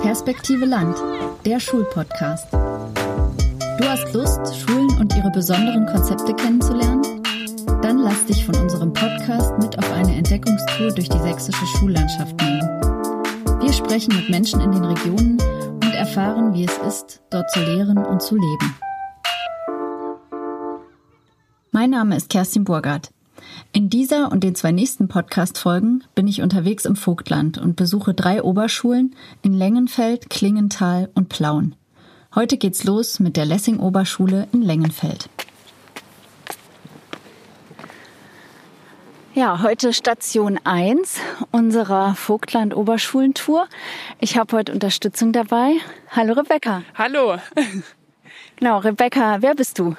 Perspektive 0.00 0.64
Land, 0.64 0.96
der 1.44 1.60
Schulpodcast. 1.60 2.52
Du 2.52 3.84
hast 3.84 4.12
Lust, 4.12 4.40
Schulen 4.56 4.90
und 4.98 5.14
ihre 5.16 5.30
besonderen 5.30 5.86
Konzepte 5.86 6.34
kennenzulernen? 6.34 7.22
Dann 7.80 7.98
lass 7.98 8.24
dich 8.26 8.44
von 8.44 8.56
unserem 8.56 8.92
Podcast 8.92 9.56
mit 9.58 9.78
auf 9.78 9.92
eine 9.92 10.14
Entdeckungstour 10.16 10.92
durch 10.92 11.08
die 11.08 11.18
sächsische 11.18 11.66
Schullandschaft 11.78 12.40
nehmen. 12.40 12.68
Wir 13.60 13.72
sprechen 13.72 14.14
mit 14.16 14.28
Menschen 14.30 14.60
in 14.60 14.72
den 14.72 14.84
Regionen 14.84 15.38
und 15.74 15.94
erfahren, 15.94 16.54
wie 16.54 16.64
es 16.64 16.78
ist, 16.78 17.22
dort 17.30 17.50
zu 17.50 17.60
lehren 17.60 17.98
und 17.98 18.20
zu 18.20 18.34
leben. 18.34 18.76
Mein 21.70 21.90
Name 21.90 22.16
ist 22.16 22.28
Kerstin 22.28 22.64
Burgert. 22.64 23.10
In 23.70 23.88
dieser 23.88 24.32
und 24.32 24.42
den 24.42 24.54
zwei 24.54 24.72
nächsten 24.72 25.08
Podcast-Folgen 25.08 26.04
bin 26.14 26.26
ich 26.26 26.42
unterwegs 26.42 26.84
im 26.84 26.96
Vogtland 26.96 27.58
und 27.58 27.76
besuche 27.76 28.12
drei 28.12 28.42
Oberschulen 28.42 29.14
in 29.42 29.54
Lengenfeld, 29.54 30.28
Klingenthal 30.28 31.08
und 31.14 31.28
Plauen. 31.28 31.76
Heute 32.34 32.56
geht's 32.56 32.84
los 32.84 33.20
mit 33.20 33.36
der 33.36 33.44
Lessing-Oberschule 33.44 34.48
in 34.52 34.62
Lengenfeld. 34.62 35.28
Ja, 39.34 39.62
heute 39.62 39.94
Station 39.94 40.58
1 40.64 41.18
unserer 41.52 42.14
Vogtland-Oberschulentour. 42.14 43.66
Ich 44.18 44.36
habe 44.36 44.56
heute 44.56 44.72
Unterstützung 44.72 45.32
dabei. 45.32 45.76
Hallo 46.10 46.34
Rebecca. 46.34 46.82
Hallo. 46.94 47.36
Genau, 48.56 48.78
Rebecca, 48.78 49.38
wer 49.40 49.54
bist 49.54 49.78
du? 49.78 49.96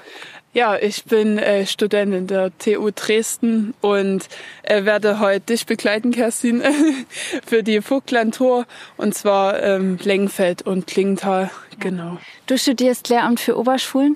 Ja, 0.53 0.77
ich 0.77 1.05
bin 1.05 1.39
äh, 1.39 1.65
Student 1.65 2.13
in 2.13 2.27
der 2.27 2.55
TU 2.59 2.91
Dresden 2.93 3.73
und 3.81 4.29
äh, 4.61 4.85
werde 4.85 5.19
heute 5.19 5.47
dich 5.47 5.65
begleiten, 5.65 6.11
Kerstin, 6.11 6.61
für 7.45 7.63
die 7.63 7.81
Vogtland-Tour 7.81 8.67
und 8.97 9.15
zwar 9.15 9.61
ähm, 9.63 9.97
Lengenfeld 10.03 10.61
und 10.61 10.85
Klingenthal. 10.85 11.49
Genau. 11.79 12.19
Du 12.45 12.55
studierst 12.55 13.09
Lehramt 13.09 13.39
für 13.39 13.57
Oberschulen? 13.57 14.15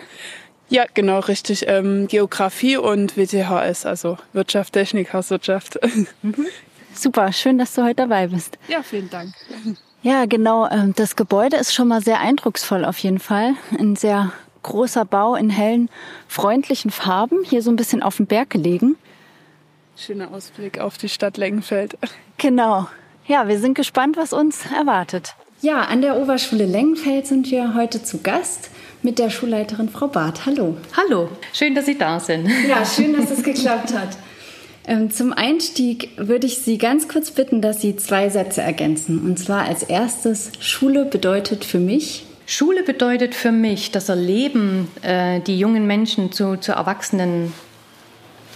Ja, 0.70 0.86
genau, 0.94 1.20
richtig. 1.22 1.68
Ähm, 1.68 2.08
Geografie 2.08 2.78
und 2.78 3.18
WTHS, 3.18 3.88
also 3.88 4.20
Wirtschaft, 4.34 4.74
Technik, 4.74 5.14
Hauswirtschaft. 5.14 5.80
Mhm. 6.22 6.46
Super, 6.94 7.32
schön, 7.32 7.60
dass 7.60 7.74
du 7.76 7.84
heute 7.84 7.96
dabei 7.96 8.28
bist. 8.28 8.58
Ja, 8.68 8.82
vielen 8.82 9.10
Dank. 9.10 9.34
Ja, 10.02 10.26
genau. 10.26 10.68
ähm, 10.70 10.94
Das 10.96 11.16
Gebäude 11.16 11.58
ist 11.58 11.74
schon 11.74 11.88
mal 11.88 12.02
sehr 12.02 12.20
eindrucksvoll 12.20 12.86
auf 12.86 12.98
jeden 13.00 13.20
Fall. 13.20 13.54
Ein 13.78 13.96
sehr 13.96 14.32
großer 14.68 15.06
Bau 15.06 15.36
in 15.36 15.50
hellen, 15.50 15.90
freundlichen 16.28 16.92
Farben, 16.92 17.44
hier 17.44 17.62
so 17.62 17.72
ein 17.72 17.76
bisschen 17.76 18.04
auf 18.04 18.18
dem 18.18 18.28
Berg 18.28 18.50
gelegen. 18.52 18.96
Schöner 19.96 20.32
Ausblick 20.32 20.80
auf 20.80 20.98
die 20.98 21.10
Stadt 21.10 21.38
Lengenfeld. 21.38 21.98
Genau. 22.38 22.88
Ja, 23.26 23.48
wir 23.48 23.60
sind 23.60 23.74
gespannt, 23.74 24.16
was 24.16 24.32
uns 24.32 24.66
erwartet. 24.78 25.34
Ja, 25.62 25.82
an 25.82 26.02
der 26.02 26.18
Oberschule 26.18 26.66
Lengenfeld 26.66 27.26
sind 27.26 27.50
wir 27.50 27.74
heute 27.74 28.04
zu 28.04 28.20
Gast 28.20 28.70
mit 29.02 29.18
der 29.18 29.32
Schulleiterin 29.32 29.90
Frau 29.90 30.08
Barth. 30.08 30.46
Hallo. 30.46 30.78
Hallo, 30.96 31.30
schön, 31.52 31.74
dass 31.74 31.88
Sie 31.88 31.98
da 31.98 32.20
sind. 32.20 32.48
Ja, 32.68 32.86
schön, 32.86 33.14
dass 33.14 33.32
es 33.32 33.42
geklappt 33.44 33.94
hat. 33.94 34.10
Ähm, 34.86 35.10
Zum 35.10 35.34
Einstieg 35.34 36.12
würde 36.18 36.46
ich 36.46 36.60
Sie 36.60 36.78
ganz 36.78 37.08
kurz 37.08 37.32
bitten, 37.32 37.62
dass 37.62 37.82
Sie 37.82 37.96
zwei 37.96 38.30
Sätze 38.30 38.62
ergänzen. 38.62 39.20
Und 39.20 39.40
zwar 39.40 39.64
als 39.64 39.82
erstes, 39.82 40.52
Schule 40.60 41.06
bedeutet 41.06 41.66
für 41.66 41.80
mich. 41.80 42.27
Schule 42.50 42.82
bedeutet 42.82 43.36
für 43.36 43.52
mich 43.52 43.92
das 43.92 44.08
Erleben, 44.08 44.88
äh, 45.02 45.42
die 45.42 45.60
jungen 45.60 45.86
Menschen 45.86 46.32
zu, 46.32 46.56
zu 46.56 46.72
Erwachsenen 46.72 47.52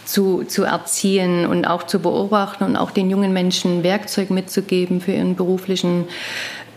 zu, 0.06 0.46
zu 0.46 0.64
erziehen 0.64 1.46
und 1.46 1.66
auch 1.66 1.84
zu 1.84 2.00
beobachten 2.00 2.64
und 2.64 2.78
auch 2.78 2.92
den 2.92 3.10
jungen 3.10 3.34
Menschen 3.34 3.84
Werkzeug 3.84 4.30
mitzugeben 4.30 5.02
für 5.02 5.12
ihren 5.12 5.36
beruflichen 5.36 6.06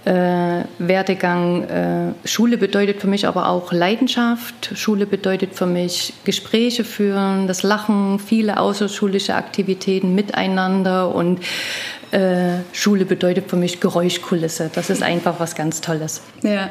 äh, 0.04 0.64
Werdegang. 0.78 1.62
Äh, 1.62 2.28
Schule 2.28 2.58
bedeutet 2.58 3.00
für 3.00 3.06
mich 3.06 3.28
aber 3.28 3.48
auch 3.48 3.72
Leidenschaft. 3.72 4.72
Schule 4.74 5.06
bedeutet 5.06 5.54
für 5.54 5.66
mich 5.66 6.14
Gespräche 6.24 6.82
führen, 6.82 7.46
das 7.46 7.62
Lachen, 7.62 8.18
viele 8.18 8.58
außerschulische 8.58 9.36
Aktivitäten 9.36 10.16
miteinander 10.16 11.14
und 11.14 11.38
äh, 12.10 12.58
Schule 12.72 13.04
bedeutet 13.04 13.48
für 13.48 13.56
mich 13.56 13.78
Geräuschkulisse. 13.78 14.68
Das 14.74 14.90
ist 14.90 15.04
einfach 15.04 15.38
was 15.38 15.54
ganz 15.54 15.80
Tolles. 15.80 16.20
Ja. 16.42 16.70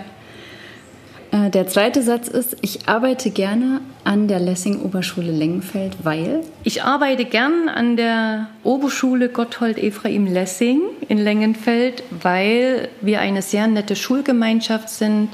Äh, 1.34 1.50
Der 1.50 1.68
zweite 1.68 2.02
Satz 2.04 2.28
ist, 2.28 2.56
ich 2.62 2.88
arbeite 2.88 3.32
gerne 3.32 3.82
an 4.04 4.28
der 4.28 4.40
Lessing-Oberschule 4.40 5.32
Lengenfeld, 5.32 5.98
weil. 6.04 6.42
Ich 6.64 6.84
arbeite 6.84 7.26
gern 7.26 7.70
an 7.70 7.98
der 7.98 8.50
Oberschule 8.64 9.30
Gotthold 9.30 9.78
Ephraim 9.78 10.28
Lessing 10.28 10.82
in 11.10 11.18
Lengenfeld, 11.18 12.04
weil 12.12 12.90
wir 13.02 13.20
eine 13.22 13.42
sehr 13.42 13.68
nette 13.68 13.96
Schulgemeinschaft 13.96 14.90
sind. 14.90 15.30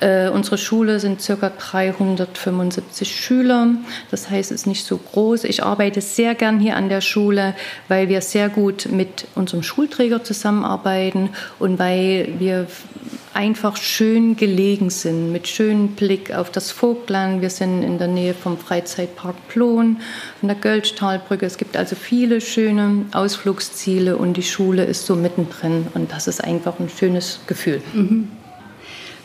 Äh, 0.00 0.28
unsere 0.28 0.58
Schule 0.58 1.00
sind 1.00 1.26
ca. 1.26 1.50
375 1.50 3.14
Schüler, 3.14 3.68
das 4.10 4.30
heißt, 4.30 4.52
es 4.52 4.62
ist 4.62 4.66
nicht 4.66 4.86
so 4.86 4.98
groß. 4.98 5.44
Ich 5.44 5.64
arbeite 5.64 6.00
sehr 6.00 6.34
gern 6.34 6.60
hier 6.60 6.76
an 6.76 6.88
der 6.88 7.00
Schule, 7.00 7.54
weil 7.88 8.08
wir 8.08 8.20
sehr 8.20 8.48
gut 8.48 8.88
mit 8.90 9.26
unserem 9.34 9.62
Schulträger 9.62 10.22
zusammenarbeiten 10.22 11.30
und 11.58 11.78
weil 11.78 12.34
wir 12.38 12.66
einfach 13.34 13.76
schön 13.76 14.36
gelegen 14.36 14.90
sind, 14.90 15.32
mit 15.32 15.48
schönem 15.48 15.88
Blick 15.88 16.34
auf 16.34 16.50
das 16.50 16.70
Vogtland. 16.70 17.40
Wir 17.42 17.50
sind 17.50 17.82
in 17.82 17.98
der 17.98 18.08
Nähe 18.08 18.34
vom 18.34 18.58
Freizeitpark 18.58 19.36
Plon, 19.48 19.98
an 20.42 20.48
der 20.48 20.56
Gölschtalbrücke. 20.56 21.46
Es 21.46 21.56
gibt 21.56 21.76
also 21.76 21.96
viele 21.96 22.40
schöne 22.40 23.06
Ausflugsziele 23.12 24.16
und 24.16 24.36
die 24.36 24.42
Schule 24.42 24.84
ist 24.84 25.06
so 25.06 25.16
mittendrin 25.16 25.86
und 25.94 26.12
das 26.12 26.28
ist 26.28 26.42
einfach 26.42 26.78
ein 26.78 26.88
schönes 26.88 27.40
Gefühl. 27.46 27.82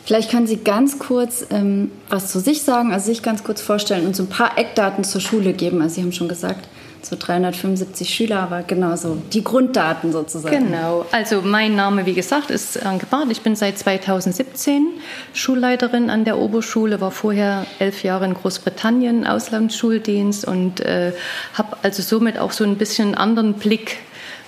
Vielleicht 0.04 0.30
können 0.30 0.46
Sie 0.46 0.56
ganz 0.56 0.98
kurz 0.98 1.46
ähm, 1.50 1.90
was 2.08 2.32
zu 2.32 2.40
sich 2.40 2.62
sagen, 2.62 2.92
also 2.92 3.06
sich 3.06 3.22
ganz 3.22 3.44
kurz 3.44 3.60
vorstellen 3.60 4.06
und 4.06 4.16
so 4.16 4.22
ein 4.22 4.28
paar 4.30 4.56
Eckdaten 4.56 5.04
zur 5.04 5.20
Schule 5.20 5.52
geben. 5.52 5.82
Also 5.82 5.96
Sie 5.96 6.02
haben 6.02 6.12
schon 6.12 6.28
gesagt, 6.28 6.66
so 7.02 7.16
375 7.18 8.08
Schüler, 8.08 8.40
aber 8.40 8.62
genau 8.62 8.96
so 8.96 9.16
die 9.32 9.44
Grunddaten 9.44 10.12
sozusagen. 10.12 10.66
Genau, 10.66 11.06
also 11.12 11.42
mein 11.42 11.76
Name, 11.76 12.06
wie 12.06 12.14
gesagt, 12.14 12.50
ist 12.50 12.84
Anke 12.84 13.06
Barth. 13.06 13.30
Ich 13.30 13.42
bin 13.42 13.56
seit 13.56 13.78
2017 13.78 14.86
Schulleiterin 15.32 16.10
an 16.10 16.24
der 16.24 16.38
Oberschule, 16.38 17.00
war 17.00 17.10
vorher 17.10 17.66
elf 17.78 18.02
Jahre 18.02 18.24
in 18.24 18.34
Großbritannien, 18.34 19.26
Auslandsschuldienst 19.26 20.46
und 20.46 20.80
äh, 20.80 21.12
habe 21.54 21.76
also 21.82 22.02
somit 22.02 22.38
auch 22.38 22.52
so 22.52 22.64
ein 22.64 22.76
bisschen 22.76 23.08
einen 23.08 23.14
anderen 23.14 23.54
Blick 23.54 23.98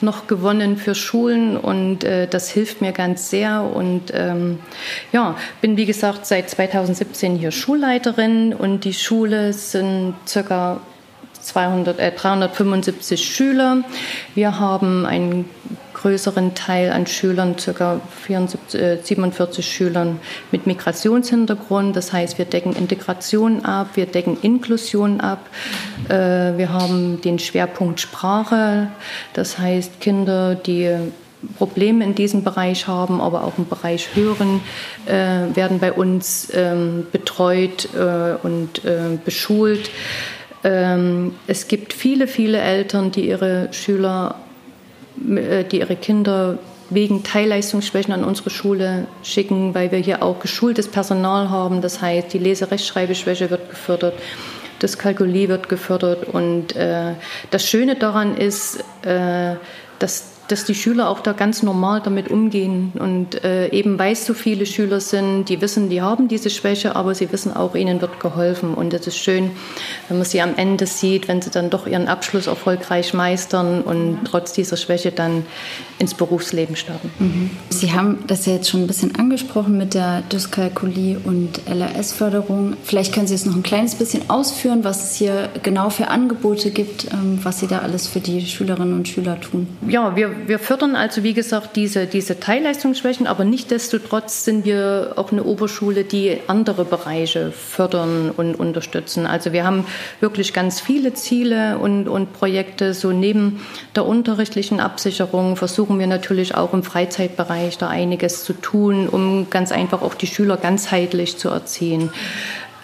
noch 0.03 0.27
gewonnen 0.27 0.77
für 0.77 0.95
Schulen 0.95 1.57
und 1.57 2.05
äh, 2.05 2.27
das 2.27 2.51
hilft 2.51 2.81
mir 2.81 2.93
ganz 2.93 3.31
sehr 3.31 3.63
und 3.63 4.13
ähm, 4.15 4.59
ja, 5.13 5.37
bin 5.61 5.77
wie 5.77 5.87
gesagt 5.87 6.27
seit 6.27 6.49
2017 6.49 7.37
hier 7.37 7.51
Schulleiterin 7.51 8.55
und 8.55 8.85
die 8.85 8.95
Schule 8.95 9.53
sind 9.53 10.15
circa 10.27 10.81
200, 11.51 11.99
äh, 11.99 12.13
375 12.13 13.25
Schüler. 13.25 13.83
Wir 14.35 14.61
haben 14.61 15.05
einen 15.05 15.47
größeren 15.95 16.55
Teil 16.55 16.93
an 16.93 17.07
Schülern, 17.07 17.57
ca. 17.57 18.01
74, 18.23 18.81
äh, 18.81 18.99
47 19.03 19.67
Schülern 19.67 20.21
mit 20.53 20.67
Migrationshintergrund. 20.67 21.97
Das 21.97 22.13
heißt, 22.13 22.39
wir 22.39 22.45
decken 22.45 22.75
Integration 22.75 23.65
ab, 23.65 23.89
wir 23.95 24.07
decken 24.07 24.39
Inklusion 24.41 25.21
ab. 25.21 25.41
Äh, 26.09 26.57
wir 26.57 26.73
haben 26.73 27.21
den 27.21 27.39
Schwerpunkt 27.39 28.01
Sprache. 28.01 28.89
Das 29.33 29.59
heißt, 29.59 30.01
Kinder, 30.01 30.55
die 30.55 30.97
Probleme 31.59 32.05
in 32.05 32.15
diesem 32.15 32.45
Bereich 32.45 32.87
haben, 32.87 33.21
aber 33.21 33.45
auch 33.45 33.59
im 33.59 33.67
Bereich 33.67 34.11
Hören, 34.15 34.61
äh, 35.07 35.55
werden 35.57 35.81
bei 35.81 35.93
uns 35.93 36.53
ähm, 36.55 37.07
betreut 37.11 37.89
und 38.43 38.83
beschult. 39.25 39.91
Ähm, 40.63 41.35
es 41.47 41.69
gibt 41.69 41.93
viele, 41.93 42.27
viele 42.27 42.59
Eltern, 42.59 43.11
die 43.11 43.29
ihre 43.29 43.73
Schüler, 43.73 44.37
äh, 45.29 45.65
die 45.65 45.81
ihre 45.81 45.97
Kinder 45.97 46.59
wegen 46.91 47.23
Teilleistungsschwächen 47.23 48.13
an 48.13 48.25
unsere 48.25 48.51
Schule 48.51 49.07
schicken, 49.23 49.75
weil 49.75 49.93
wir 49.93 49.99
hier 49.99 50.23
auch 50.23 50.41
geschultes 50.41 50.89
Personal 50.89 51.49
haben. 51.49 51.81
Das 51.81 52.03
heißt, 52.03 52.33
die 52.33 52.39
Leserechtschreibeschwäche 52.39 53.49
wird 53.49 53.71
gefördert, 53.71 54.15
das 54.81 54.99
Kalkulie 54.99 55.49
wird 55.49 55.69
gefördert. 55.69 56.27
Und 56.27 56.75
äh, 56.75 57.15
das 57.51 57.67
Schöne 57.67 57.95
daran 57.95 58.37
ist, 58.37 58.81
äh, 59.03 59.55
dass 59.99 60.30
dass 60.51 60.65
die 60.65 60.75
Schüler 60.75 61.09
auch 61.09 61.21
da 61.21 61.33
ganz 61.33 61.63
normal 61.63 62.01
damit 62.03 62.29
umgehen 62.29 62.93
und 62.99 63.43
äh, 63.45 63.69
eben 63.69 63.99
weil 63.99 64.13
es 64.13 64.27
so 64.27 64.35
viele 64.35 64.67
Schüler 64.67 65.01
sind, 65.01 65.49
die 65.49 65.61
wissen, 65.61 65.89
die 65.89 66.03
haben 66.03 66.29
diese 66.29 66.51
Schwäche, 66.51 66.97
aber 66.97 67.15
sie 67.15 67.31
wissen 67.33 67.55
auch, 67.55 67.75
ihnen 67.75 68.01
wird 68.01 68.21
geholfen 68.21 68.75
und 68.75 68.93
es 68.95 69.07
ist 69.07 69.19
schön, 69.19 69.51
wenn 70.09 70.19
man 70.19 70.27
sie 70.27 70.41
am 70.41 70.57
Ende 70.57 70.87
sieht, 70.87 71.29
wenn 71.29 71.43
sie 71.43 71.51
dann 71.51 71.71
doch 71.71 71.87
ihren 71.87 72.09
Abschluss 72.09 72.47
erfolgreich 72.47 73.15
meistern 73.15 73.83
und 73.83 74.21
trotz 74.25 74.53
dieser 74.53 74.77
Schwäche 74.77 75.13
dann 75.13 75.45
ins 75.99 76.15
Berufsleben 76.15 76.77
starten. 76.77 77.11
Mhm. 77.19 77.51
Sie 77.69 77.93
haben 77.93 78.25
das 78.27 78.47
ja 78.47 78.55
jetzt 78.55 78.71
schon 78.71 78.81
ein 78.81 78.87
bisschen 78.87 79.15
angesprochen 79.17 79.77
mit 79.77 79.95
der 79.95 80.23
Dyskalkulie 80.33 81.19
und 81.23 81.61
LRS-Förderung. 81.67 82.77
Vielleicht 82.83 83.15
können 83.15 83.27
Sie 83.27 83.35
es 83.35 83.45
noch 83.45 83.55
ein 83.55 83.63
kleines 83.63 83.95
bisschen 83.95 84.29
ausführen, 84.31 84.83
was 84.83 85.11
es 85.11 85.17
hier 85.17 85.51
genau 85.63 85.91
für 85.91 86.09
Angebote 86.09 86.71
gibt, 86.71 87.13
ähm, 87.13 87.39
was 87.43 87.61
Sie 87.61 87.67
da 87.67 87.81
alles 87.81 88.07
für 88.07 88.21
die 88.21 88.45
Schülerinnen 88.47 88.95
und 88.95 89.09
Schüler 89.09 89.39
tun. 89.41 89.69
Ja, 89.87 90.17
wir, 90.17 90.31
wir 90.47 90.59
fördern 90.59 90.97
also, 90.97 91.23
wie 91.23 91.35
gesagt, 91.35 91.77
diese, 91.77 92.07
diese 92.07 92.41
Teilleistungsschwächen, 92.41 93.27
aber 93.27 93.45
nichtdestotrotz 93.45 94.45
sind 94.45 94.65
wir 94.65 95.13
auch 95.17 95.33
eine 95.33 95.45
Oberschule, 95.45 96.05
die 96.05 96.39
andere 96.47 96.85
Bereiche 96.85 97.53
fördern 97.53 98.31
und 98.37 98.55
unterstützen. 98.55 99.27
Also 99.27 99.53
wir 99.53 99.65
haben 99.65 99.87
wirklich 100.21 100.53
ganz 100.53 100.81
viele 100.81 101.15
Ziele 101.15 101.79
und, 101.79 102.09
und 102.09 102.33
Projekte. 102.33 102.95
So 102.95 103.13
neben 103.13 103.61
der 103.95 104.07
unterrichtlichen 104.07 104.81
Absicherung 104.81 105.57
versuchen 105.57 105.99
wir 105.99 106.07
natürlich 106.07 106.55
auch 106.55 106.73
im 106.75 106.83
Freizeitbereich 106.83 107.79
da 107.79 107.89
einiges 107.89 108.45
zu 108.45 108.53
tun, 108.53 109.09
um 109.09 109.49
ganz 109.51 109.73
einfach 109.73 110.03
auch 110.03 110.15
die 110.15 110.27
Schüler 110.27 110.57
ganzheitlich 110.57 111.39
zu 111.39 111.49
erziehen. 111.49 112.11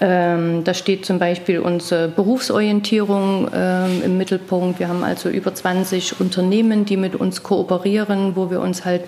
Ähm, 0.01 0.63
da 0.65 0.75
steht 0.75 1.07
zum 1.07 1.19
Beispiel 1.19 1.59
unsere 1.59 2.09
Berufsorientierung 2.09 3.49
ähm, 3.55 4.03
im 4.05 4.19
Mittelpunkt. 4.19 4.79
Wir 4.79 4.89
haben 4.89 5.03
also 5.03 5.29
über 5.29 5.55
20 5.55 6.21
Unternehmen, 6.21 6.85
die 6.85 6.97
mit 6.97 7.17
uns 7.17 7.43
kooperieren, 7.43 8.37
wo 8.37 8.51
wir 8.51 8.61
uns 8.61 8.85
halt 8.85 9.03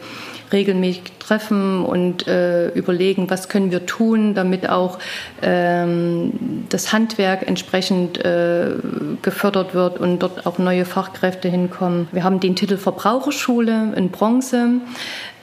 regelmäßig 0.53 1.03
treffen 1.19 1.85
und 1.85 2.27
äh, 2.27 2.69
überlegen, 2.69 3.29
was 3.29 3.49
können 3.49 3.71
wir 3.71 3.87
tun, 3.87 4.35
damit 4.35 4.69
auch 4.69 4.99
ähm, 5.43 6.67
das 6.71 6.93
Handwerk 6.93 7.47
entsprechend 7.47 8.25
äh, 8.25 8.71
gefördert 9.21 9.75
wird 9.75 9.99
und 9.99 10.21
dort 10.21 10.47
auch 10.47 10.59
neue 10.59 10.85
Fachkräfte 10.85 11.49
hinkommen. 11.49 12.09
Wir 12.13 12.25
haben 12.25 12.41
den 12.41 12.57
Titel 12.57 12.77
Verbraucherschule 12.77 13.93
in 13.95 14.11
Bronze 14.11 14.81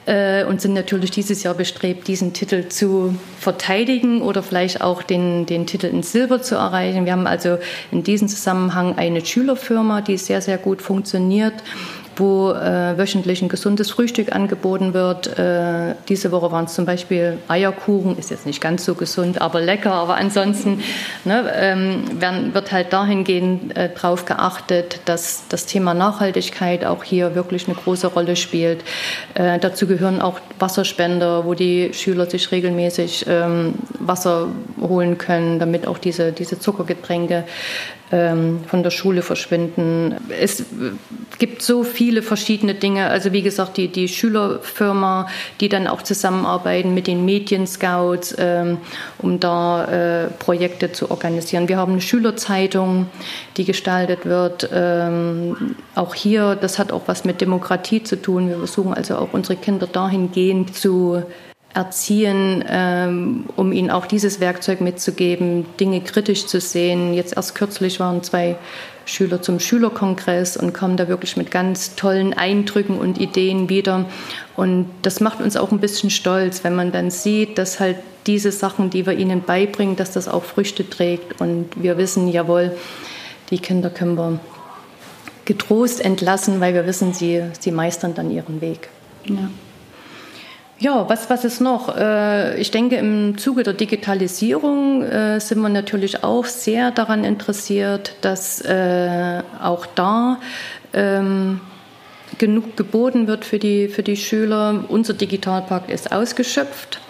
äh, 0.06 0.44
und 0.44 0.60
sind 0.60 0.72
natürlich 0.72 1.10
dieses 1.10 1.42
Jahr 1.42 1.54
bestrebt, 1.54 2.08
diesen 2.08 2.32
Titel 2.32 2.68
zu 2.68 3.16
verteidigen 3.38 4.22
oder 4.22 4.42
vielleicht 4.42 4.80
auch 4.80 5.02
den, 5.02 5.46
den 5.46 5.66
Titel 5.66 5.86
in 5.86 6.02
Silber 6.02 6.40
zu 6.40 6.54
erreichen. 6.54 7.04
Wir 7.04 7.12
haben 7.12 7.26
also 7.26 7.58
in 7.92 8.02
diesem 8.02 8.28
Zusammenhang 8.28 8.96
eine 8.96 9.24
Schülerfirma, 9.24 10.00
die 10.00 10.16
sehr, 10.16 10.40
sehr 10.40 10.58
gut 10.58 10.80
funktioniert 10.82 11.54
wo 12.16 12.50
äh, 12.50 12.96
wöchentlich 12.96 13.42
ein 13.42 13.48
gesundes 13.48 13.90
Frühstück 13.90 14.34
angeboten 14.34 14.94
wird. 14.94 15.38
Äh, 15.38 15.94
diese 16.08 16.32
Woche 16.32 16.50
waren 16.50 16.64
es 16.64 16.74
zum 16.74 16.86
Beispiel 16.86 17.38
Eierkuchen, 17.48 18.18
ist 18.18 18.30
jetzt 18.30 18.46
nicht 18.46 18.60
ganz 18.60 18.84
so 18.84 18.94
gesund, 18.94 19.40
aber 19.40 19.60
lecker. 19.60 19.92
Aber 19.92 20.16
ansonsten 20.16 20.82
ne, 21.24 21.50
ähm, 21.54 22.20
werden, 22.20 22.54
wird 22.54 22.72
halt 22.72 22.92
dahingehend 22.92 23.76
äh, 23.76 23.90
darauf 23.94 24.24
geachtet, 24.24 25.00
dass 25.04 25.44
das 25.48 25.66
Thema 25.66 25.94
Nachhaltigkeit 25.94 26.84
auch 26.84 27.04
hier 27.04 27.34
wirklich 27.34 27.66
eine 27.68 27.76
große 27.76 28.08
Rolle 28.08 28.36
spielt. 28.36 28.82
Äh, 29.34 29.58
dazu 29.58 29.86
gehören 29.86 30.20
auch 30.20 30.40
Wasserspender, 30.58 31.44
wo 31.44 31.54
die 31.54 31.92
Schüler 31.92 32.26
sich 32.28 32.50
regelmäßig 32.50 33.26
ähm, 33.28 33.74
Wasser 33.98 34.48
holen 34.80 35.18
können, 35.18 35.58
damit 35.58 35.86
auch 35.86 35.98
diese, 35.98 36.32
diese 36.32 36.58
Zuckergetränke 36.58 37.44
von 38.10 38.82
der 38.84 38.90
Schule 38.90 39.22
verschwinden. 39.22 40.14
Es 40.40 40.64
gibt 41.38 41.62
so 41.62 41.82
viele 41.82 42.22
verschiedene 42.22 42.74
Dinge. 42.74 43.08
Also 43.08 43.32
wie 43.32 43.42
gesagt, 43.42 43.76
die, 43.76 43.88
die 43.88 44.06
Schülerfirma, 44.06 45.28
die 45.60 45.68
dann 45.68 45.88
auch 45.88 46.02
zusammenarbeiten 46.02 46.94
mit 46.94 47.08
den 47.08 47.24
Medienscouts, 47.24 48.36
ähm, 48.38 48.78
um 49.18 49.40
da 49.40 49.84
äh, 50.24 50.26
Projekte 50.28 50.92
zu 50.92 51.10
organisieren. 51.10 51.68
Wir 51.68 51.78
haben 51.78 51.92
eine 51.92 52.00
Schülerzeitung, 52.00 53.08
die 53.56 53.64
gestaltet 53.64 54.24
wird. 54.24 54.68
Ähm, 54.72 55.74
auch 55.96 56.14
hier, 56.14 56.54
das 56.54 56.78
hat 56.78 56.92
auch 56.92 57.02
was 57.06 57.24
mit 57.24 57.40
Demokratie 57.40 58.04
zu 58.04 58.22
tun. 58.22 58.48
Wir 58.48 58.58
versuchen 58.58 58.94
also 58.94 59.16
auch 59.16 59.32
unsere 59.32 59.56
Kinder 59.56 59.88
dahingehend 59.88 60.76
zu 60.76 61.24
erziehen, 61.76 62.64
ähm, 62.68 63.44
um 63.54 63.70
ihnen 63.70 63.90
auch 63.90 64.06
dieses 64.06 64.40
Werkzeug 64.40 64.80
mitzugeben, 64.80 65.66
Dinge 65.78 66.00
kritisch 66.00 66.46
zu 66.46 66.60
sehen. 66.60 67.12
Jetzt 67.12 67.36
erst 67.36 67.54
kürzlich 67.54 68.00
waren 68.00 68.22
zwei 68.22 68.56
Schüler 69.04 69.42
zum 69.42 69.60
Schülerkongress 69.60 70.56
und 70.56 70.72
kommen 70.72 70.96
da 70.96 71.06
wirklich 71.06 71.36
mit 71.36 71.50
ganz 71.50 71.94
tollen 71.94 72.32
Eindrücken 72.32 72.98
und 72.98 73.20
Ideen 73.20 73.68
wieder. 73.68 74.06
Und 74.56 74.88
das 75.02 75.20
macht 75.20 75.40
uns 75.40 75.56
auch 75.56 75.70
ein 75.70 75.78
bisschen 75.78 76.10
stolz, 76.10 76.64
wenn 76.64 76.74
man 76.74 76.92
dann 76.92 77.10
sieht, 77.10 77.58
dass 77.58 77.78
halt 77.78 77.98
diese 78.26 78.50
Sachen, 78.50 78.90
die 78.90 79.06
wir 79.06 79.12
ihnen 79.12 79.42
beibringen, 79.42 79.96
dass 79.96 80.10
das 80.10 80.28
auch 80.28 80.44
Früchte 80.44 80.88
trägt. 80.88 81.40
Und 81.40 81.68
wir 81.76 81.98
wissen, 81.98 82.26
jawohl, 82.26 82.72
die 83.50 83.58
Kinder 83.58 83.90
können 83.90 84.16
wir 84.16 84.40
getrost 85.44 86.04
entlassen, 86.04 86.60
weil 86.60 86.74
wir 86.74 86.86
wissen, 86.86 87.12
sie, 87.12 87.42
sie 87.60 87.70
meistern 87.70 88.14
dann 88.14 88.30
ihren 88.30 88.60
Weg. 88.60 88.88
Ja. 89.26 89.50
Ja, 90.78 91.08
was, 91.08 91.30
was 91.30 91.44
ist 91.46 91.60
noch? 91.60 91.96
Äh, 91.96 92.60
ich 92.60 92.70
denke, 92.70 92.96
im 92.96 93.38
Zuge 93.38 93.62
der 93.62 93.72
Digitalisierung 93.72 95.02
äh, 95.02 95.40
sind 95.40 95.60
wir 95.60 95.70
natürlich 95.70 96.22
auch 96.22 96.44
sehr 96.44 96.90
daran 96.90 97.24
interessiert, 97.24 98.14
dass 98.20 98.60
äh, 98.60 99.42
auch 99.62 99.86
da 99.86 100.38
ähm, 100.92 101.62
genug 102.36 102.76
geboten 102.76 103.26
wird 103.26 103.46
für 103.46 103.58
die, 103.58 103.88
für 103.88 104.02
die 104.02 104.18
Schüler. 104.18 104.84
Unser 104.88 105.14
Digitalpakt 105.14 105.90
ist 105.90 106.12
ausgeschöpft. 106.12 107.00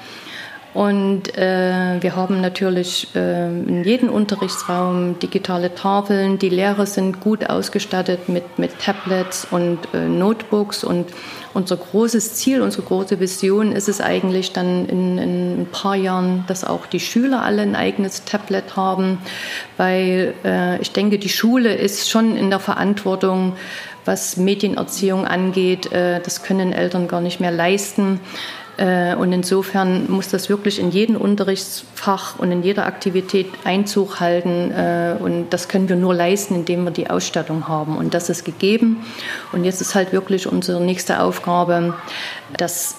Und 0.77 1.39
äh, 1.39 2.03
wir 2.03 2.17
haben 2.17 2.43
natürlich 2.43 3.09
äh, 3.15 3.47
in 3.47 3.83
jedem 3.83 4.11
Unterrichtsraum 4.11 5.19
digitale 5.19 5.75
Tafeln. 5.75 6.39
Die 6.39 6.51
Lehrer 6.51 6.85
sind 6.85 7.19
gut 7.21 7.49
ausgestattet 7.49 8.29
mit, 8.29 8.59
mit 8.59 8.79
Tablets 8.79 9.47
und 9.51 9.79
äh, 9.95 10.07
Notebooks. 10.07 10.85
Und 10.85 11.07
unser 11.55 11.79
großes 11.79 12.35
Ziel, 12.35 12.61
unsere 12.61 12.83
große 12.83 13.19
Vision 13.21 13.73
ist 13.73 13.89
es 13.89 14.03
eigentlich 14.03 14.53
dann 14.53 14.85
in, 14.87 15.17
in 15.17 15.63
ein 15.63 15.67
paar 15.73 15.97
Jahren, 15.97 16.45
dass 16.47 16.63
auch 16.63 16.85
die 16.85 17.01
Schüler 17.01 17.41
alle 17.41 17.63
ein 17.63 17.75
eigenes 17.75 18.27
Tablet 18.27 18.77
haben. 18.77 19.17
Weil 19.79 20.35
äh, 20.45 20.79
ich 20.83 20.93
denke, 20.93 21.19
die 21.19 21.31
Schule 21.31 21.75
ist 21.75 22.11
schon 22.11 22.37
in 22.37 22.51
der 22.51 22.61
Verantwortung, 22.61 23.57
was 24.05 24.37
Medienerziehung 24.37 25.27
angeht. 25.27 25.91
Äh, 25.91 26.21
das 26.21 26.43
können 26.43 26.75
Eltern 26.75 27.09
gar 27.09 27.23
nicht 27.23 27.41
mehr 27.41 27.51
leisten. 27.51 28.21
Äh, 28.77 29.15
und 29.15 29.33
insofern 29.33 30.11
muss 30.11 30.29
das 30.29 30.49
wirklich 30.49 30.79
in 30.79 30.91
jedem 30.91 31.17
Unterrichtsfach 31.17 32.39
und 32.39 32.53
in 32.53 32.63
jeder 32.63 32.87
Aktivität 32.87 33.47
Einzug 33.65 34.21
halten. 34.21 34.71
Äh, 34.71 35.17
und 35.19 35.51
das 35.51 35.69
können 35.69 35.89
wir 35.89 35.97
nur 35.97 36.15
leisten, 36.15 36.55
indem 36.55 36.85
wir 36.85 36.91
die 36.91 37.09
Ausstattung 37.09 37.69
haben. 37.69 37.97
Und 37.97 38.15
das 38.15 38.29
ist 38.29 38.45
gegeben. 38.45 39.05
Und 39.53 39.65
jetzt 39.65 39.81
ist 39.81 39.95
halt 39.95 40.13
wirklich 40.13 40.47
unsere 40.47 40.83
nächste 40.83 41.21
Aufgabe, 41.21 41.95
dass 42.57 42.97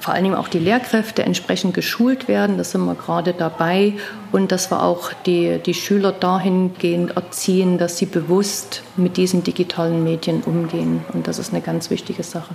vor 0.00 0.14
allen 0.14 0.24
Dingen 0.24 0.36
auch 0.36 0.48
die 0.48 0.58
Lehrkräfte 0.58 1.24
entsprechend 1.24 1.74
geschult 1.74 2.28
werden. 2.28 2.58
Da 2.58 2.64
sind 2.64 2.84
wir 2.84 2.94
gerade 2.94 3.32
dabei. 3.32 3.94
Und 4.32 4.52
dass 4.52 4.70
wir 4.70 4.82
auch 4.82 5.12
die, 5.24 5.58
die 5.64 5.74
Schüler 5.74 6.12
dahingehend 6.12 7.16
erziehen, 7.16 7.78
dass 7.78 7.96
sie 7.96 8.06
bewusst 8.06 8.82
mit 8.96 9.16
diesen 9.16 9.42
digitalen 9.42 10.04
Medien 10.04 10.42
umgehen. 10.42 11.04
Und 11.14 11.26
das 11.26 11.38
ist 11.38 11.52
eine 11.52 11.62
ganz 11.62 11.88
wichtige 11.90 12.22
Sache. 12.22 12.54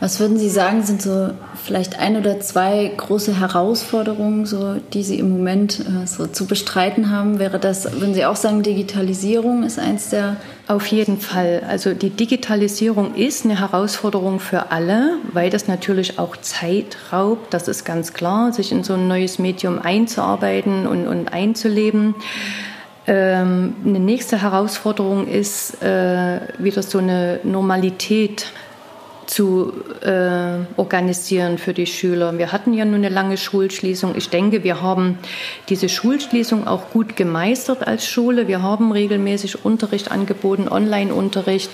Was 0.00 0.20
würden 0.20 0.38
Sie 0.38 0.48
sagen, 0.48 0.84
sind 0.84 1.02
so 1.02 1.30
vielleicht 1.64 1.98
ein 1.98 2.16
oder 2.16 2.38
zwei 2.38 2.88
große 2.96 3.40
Herausforderungen, 3.40 4.46
so, 4.46 4.76
die 4.92 5.02
Sie 5.02 5.18
im 5.18 5.30
Moment 5.30 5.80
äh, 5.80 6.06
so 6.06 6.28
zu 6.28 6.46
bestreiten 6.46 7.10
haben? 7.10 7.40
Wäre 7.40 7.58
das, 7.58 8.00
würden 8.00 8.14
Sie 8.14 8.24
auch 8.24 8.36
sagen, 8.36 8.62
Digitalisierung 8.62 9.64
ist 9.64 9.78
eins 9.80 10.10
der? 10.10 10.36
Auf 10.68 10.86
jeden 10.86 11.18
Fall. 11.18 11.62
Also 11.66 11.94
die 11.94 12.10
Digitalisierung 12.10 13.14
ist 13.16 13.44
eine 13.44 13.58
Herausforderung 13.58 14.38
für 14.38 14.70
alle, 14.70 15.14
weil 15.32 15.50
das 15.50 15.66
natürlich 15.66 16.18
auch 16.18 16.36
Zeit 16.36 16.96
raubt. 17.12 17.52
Das 17.52 17.66
ist 17.66 17.84
ganz 17.84 18.12
klar, 18.12 18.52
sich 18.52 18.70
in 18.70 18.84
so 18.84 18.94
ein 18.94 19.08
neues 19.08 19.40
Medium 19.40 19.80
einzuarbeiten 19.82 20.86
und, 20.86 21.08
und 21.08 21.32
einzuleben. 21.32 22.14
Ähm, 23.08 23.74
eine 23.84 23.98
nächste 23.98 24.42
Herausforderung 24.42 25.26
ist 25.26 25.82
äh, 25.82 26.40
wieder 26.58 26.82
so 26.82 26.98
eine 26.98 27.40
Normalität 27.42 28.52
zu 29.28 29.72
äh, 30.00 30.64
organisieren 30.76 31.58
für 31.58 31.74
die 31.74 31.86
Schüler. 31.86 32.36
Wir 32.38 32.50
hatten 32.50 32.72
ja 32.72 32.86
nun 32.86 32.96
eine 32.96 33.10
lange 33.10 33.36
Schulschließung. 33.36 34.16
Ich 34.16 34.30
denke, 34.30 34.64
wir 34.64 34.80
haben 34.80 35.18
diese 35.68 35.90
Schulschließung 35.90 36.66
auch 36.66 36.90
gut 36.90 37.14
gemeistert 37.14 37.86
als 37.86 38.08
Schule. 38.08 38.48
Wir 38.48 38.62
haben 38.62 38.90
regelmäßig 38.90 39.66
Unterricht 39.66 40.10
angeboten, 40.10 40.66
Online-Unterricht. 40.68 41.70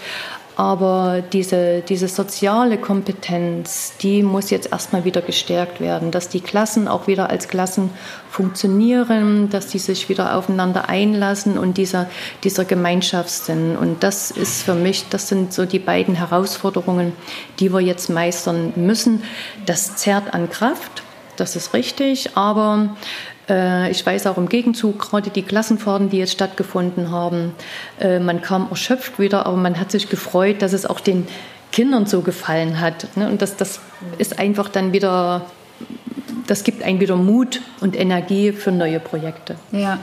Aber 0.57 1.23
diese, 1.33 1.81
diese 1.81 2.07
soziale 2.07 2.79
Kompetenz, 2.79 3.95
die 4.01 4.23
muss 4.23 4.51
jetzt 4.51 4.71
erstmal 4.71 5.05
wieder 5.05 5.21
gestärkt 5.21 5.81
werden, 5.81 6.13
dass 6.13 6.29
die 6.29 6.41
Klassen 6.41 6.87
auch 6.87 7.09
wieder 7.09 7.29
als 7.29 7.49
Klassen 7.49 7.91
funktionieren, 8.31 9.51
dass 9.51 9.67
die 9.67 9.81
sich 9.81 10.09
wieder 10.09 10.37
aufeinander 10.37 10.89
einlassen 10.89 11.59
und 11.59 11.77
dieser, 11.77 12.09
dieser 12.45 12.65
Gemeinschaftssinn. 12.65 13.77
Und 13.77 14.05
das 14.05 14.31
ist 14.31 14.63
für 14.63 14.75
mich, 14.75 15.09
das 15.11 15.29
sind 15.29 15.53
so 15.53 15.67
die 15.67 15.81
beiden 15.81 16.15
Herausforderungen, 16.15 17.13
die 17.59 17.73
wir 17.73 17.81
jetzt 17.81 18.09
meistern 18.09 18.73
müssen. 18.77 19.25
Das 19.67 19.97
zerrt 19.97 20.35
an 20.35 20.51
Kraft, 20.51 21.03
das 21.37 21.57
ist 21.57 21.75
richtig, 21.75 22.37
aber 22.37 22.91
ich 23.91 24.05
weiß 24.05 24.27
auch 24.27 24.39
im 24.39 24.49
Gegenzug, 24.49 24.99
gerade 24.99 25.31
die 25.31 25.43
Klassenfahrten, 25.43 26.11
die 26.11 26.19
jetzt 26.19 26.33
stattgefunden 26.33 27.11
haben, 27.11 27.53
äh, 28.01 28.19
man 28.19 28.41
kam 28.41 28.69
erschöpft 28.71 29.19
wieder, 29.19 29.47
aber 29.47 29.57
man 29.57 29.79
hat 29.79 29.91
sich 29.91 30.09
gefreut, 30.09 30.63
dass 30.63 30.73
es 30.73 30.87
auch 30.87 31.01
den 31.01 31.27
Kindern 31.73 32.07
so 32.07 32.23
gefallen 32.23 32.81
hat. 32.81 33.17
Ne? 33.17 33.29
Und 33.29 33.43
das, 33.43 33.57
das 33.57 33.81
ist 34.19 34.39
einfach 34.39 34.69
dann 34.69 34.93
wieder, 34.93 35.47
das 36.47 36.65
gibt 36.65 36.83
einem 36.83 37.01
wieder 37.01 37.17
Mut 37.17 37.61
und 37.81 37.99
Energie 37.99 38.53
für 38.53 38.73
neue 38.73 39.01
Projekte. 39.01 39.57
Ja. 39.73 39.99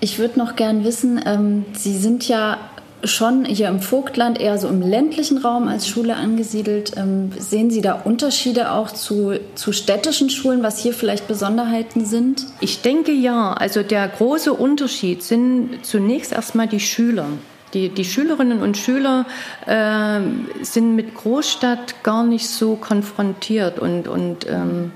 Ich 0.00 0.18
würde 0.18 0.38
noch 0.38 0.54
gern 0.54 0.84
wissen, 0.84 1.20
ähm, 1.26 1.64
Sie 1.72 1.98
sind 1.98 2.28
ja 2.28 2.58
schon 3.04 3.44
hier 3.44 3.68
im 3.68 3.80
Vogtland, 3.80 4.40
eher 4.40 4.58
so 4.58 4.68
im 4.68 4.82
ländlichen 4.82 5.38
Raum 5.38 5.68
als 5.68 5.88
Schule 5.88 6.16
angesiedelt. 6.16 6.92
Ähm, 6.96 7.30
sehen 7.38 7.70
Sie 7.70 7.80
da 7.80 7.92
Unterschiede 7.92 8.72
auch 8.72 8.90
zu, 8.90 9.38
zu 9.54 9.72
städtischen 9.72 10.30
Schulen, 10.30 10.62
was 10.62 10.78
hier 10.78 10.92
vielleicht 10.92 11.28
Besonderheiten 11.28 12.04
sind? 12.04 12.46
Ich 12.60 12.82
denke 12.82 13.12
ja. 13.12 13.52
Also 13.52 13.82
der 13.82 14.08
große 14.08 14.52
Unterschied 14.52 15.22
sind 15.22 15.80
zunächst 15.82 16.32
erstmal 16.32 16.66
die 16.66 16.80
Schüler. 16.80 17.26
Die, 17.74 17.90
die 17.90 18.04
Schülerinnen 18.04 18.62
und 18.62 18.76
Schüler 18.78 19.26
äh, 19.66 20.20
sind 20.62 20.96
mit 20.96 21.14
Großstadt 21.14 22.02
gar 22.02 22.24
nicht 22.24 22.48
so 22.48 22.76
konfrontiert 22.76 23.78
und, 23.78 24.08
und 24.08 24.46
ähm, 24.48 24.92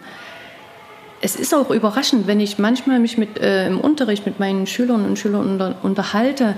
es 1.24 1.36
ist 1.36 1.54
auch 1.54 1.70
überraschend, 1.70 2.26
wenn 2.26 2.40
ich 2.40 2.58
manchmal 2.58 2.98
mich 2.98 3.16
mit, 3.16 3.38
äh, 3.38 3.68
im 3.68 3.80
Unterricht 3.80 4.26
mit 4.26 4.40
meinen 4.40 4.66
Schülern 4.66 5.06
und 5.06 5.16
Schülern 5.16 5.52
unter, 5.52 5.76
unterhalte, 5.82 6.56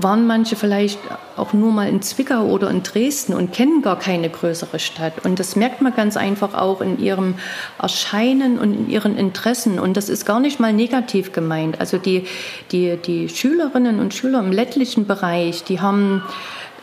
waren 0.00 0.26
manche 0.26 0.56
vielleicht 0.56 0.98
auch 1.36 1.52
nur 1.52 1.70
mal 1.70 1.88
in 1.88 2.02
Zwickau 2.02 2.42
oder 2.46 2.70
in 2.70 2.82
Dresden 2.82 3.34
und 3.34 3.52
kennen 3.52 3.82
gar 3.82 3.96
keine 3.96 4.28
größere 4.28 4.80
Stadt. 4.80 5.24
Und 5.24 5.38
das 5.38 5.54
merkt 5.54 5.80
man 5.80 5.94
ganz 5.94 6.16
einfach 6.16 6.54
auch 6.54 6.80
in 6.80 6.98
ihrem 6.98 7.36
Erscheinen 7.80 8.58
und 8.58 8.74
in 8.74 8.90
ihren 8.90 9.16
Interessen. 9.16 9.78
Und 9.78 9.96
das 9.96 10.08
ist 10.08 10.26
gar 10.26 10.40
nicht 10.40 10.58
mal 10.58 10.72
negativ 10.72 11.30
gemeint. 11.30 11.78
Also 11.78 11.96
die, 11.96 12.26
die, 12.72 12.96
die 12.96 13.28
Schülerinnen 13.28 14.00
und 14.00 14.12
Schüler 14.12 14.40
im 14.40 14.50
ländlichen 14.50 15.06
Bereich, 15.06 15.62
die 15.62 15.80
haben... 15.80 16.22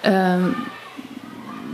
Ähm, 0.03 0.55